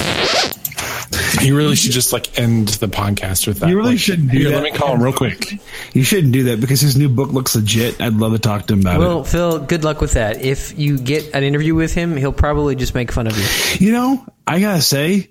You 1.39 1.55
really 1.55 1.75
should 1.75 1.91
just 1.91 2.11
like 2.11 2.37
end 2.39 2.67
the 2.67 2.87
podcast 2.87 3.47
with 3.47 3.59
that. 3.59 3.69
You 3.69 3.77
really 3.77 3.91
Like, 3.91 3.99
shouldn't 3.99 4.31
do 4.31 4.39
here, 4.39 4.49
that. 4.49 4.63
Let 4.63 4.73
me 4.73 4.77
call 4.77 4.95
him 4.95 5.01
real 5.03 5.13
quick. 5.13 5.59
You 5.93 6.03
shouldn't 6.03 6.33
do 6.33 6.43
that 6.45 6.59
because 6.59 6.81
his 6.81 6.97
new 6.97 7.07
book 7.09 7.31
looks 7.31 7.55
legit. 7.55 8.01
I'd 8.01 8.13
love 8.15 8.33
to 8.33 8.39
talk 8.39 8.67
to 8.67 8.73
him 8.73 8.81
about 8.81 8.95
it. 8.95 8.99
Well, 8.99 9.23
Phil, 9.23 9.59
good 9.59 9.83
luck 9.83 10.01
with 10.01 10.13
that. 10.13 10.41
If 10.41 10.77
you 10.77 10.97
get 10.97 11.33
an 11.33 11.43
interview 11.43 11.73
with 11.75 11.93
him, 11.93 12.17
he'll 12.17 12.33
probably 12.33 12.75
just 12.75 12.93
make 12.95 13.11
fun 13.11 13.27
of 13.27 13.37
you. 13.37 13.85
You 13.87 13.93
know, 13.93 14.25
I 14.45 14.59
gotta 14.59 14.81
say, 14.81 15.29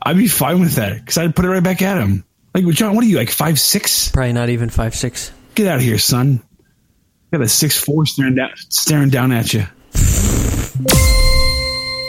I'd 0.00 0.16
be 0.16 0.28
fine 0.28 0.60
with 0.60 0.74
that 0.76 0.98
because 1.00 1.18
I'd 1.18 1.34
put 1.34 1.44
it 1.44 1.48
right 1.48 1.62
back 1.62 1.82
at 1.82 1.98
him. 1.98 2.24
Like, 2.54 2.64
Jon, 2.66 2.94
what 2.94 3.04
are 3.04 3.08
you 3.08 3.16
like 3.16 3.30
five 3.30 3.58
six? 3.58 4.10
Probably 4.10 4.32
not 4.32 4.48
even 4.48 4.68
five 4.70 4.94
six. 4.94 5.32
Get 5.54 5.66
out 5.66 5.76
of 5.76 5.82
here, 5.82 5.98
son. 5.98 6.42
Got 7.32 7.42
a 7.42 7.48
six 7.48 7.82
four 7.82 8.04
staring 8.06 8.34
down, 8.34 8.50
staring 8.68 9.10
down 9.10 9.32
at 9.32 9.52
you. 9.54 9.66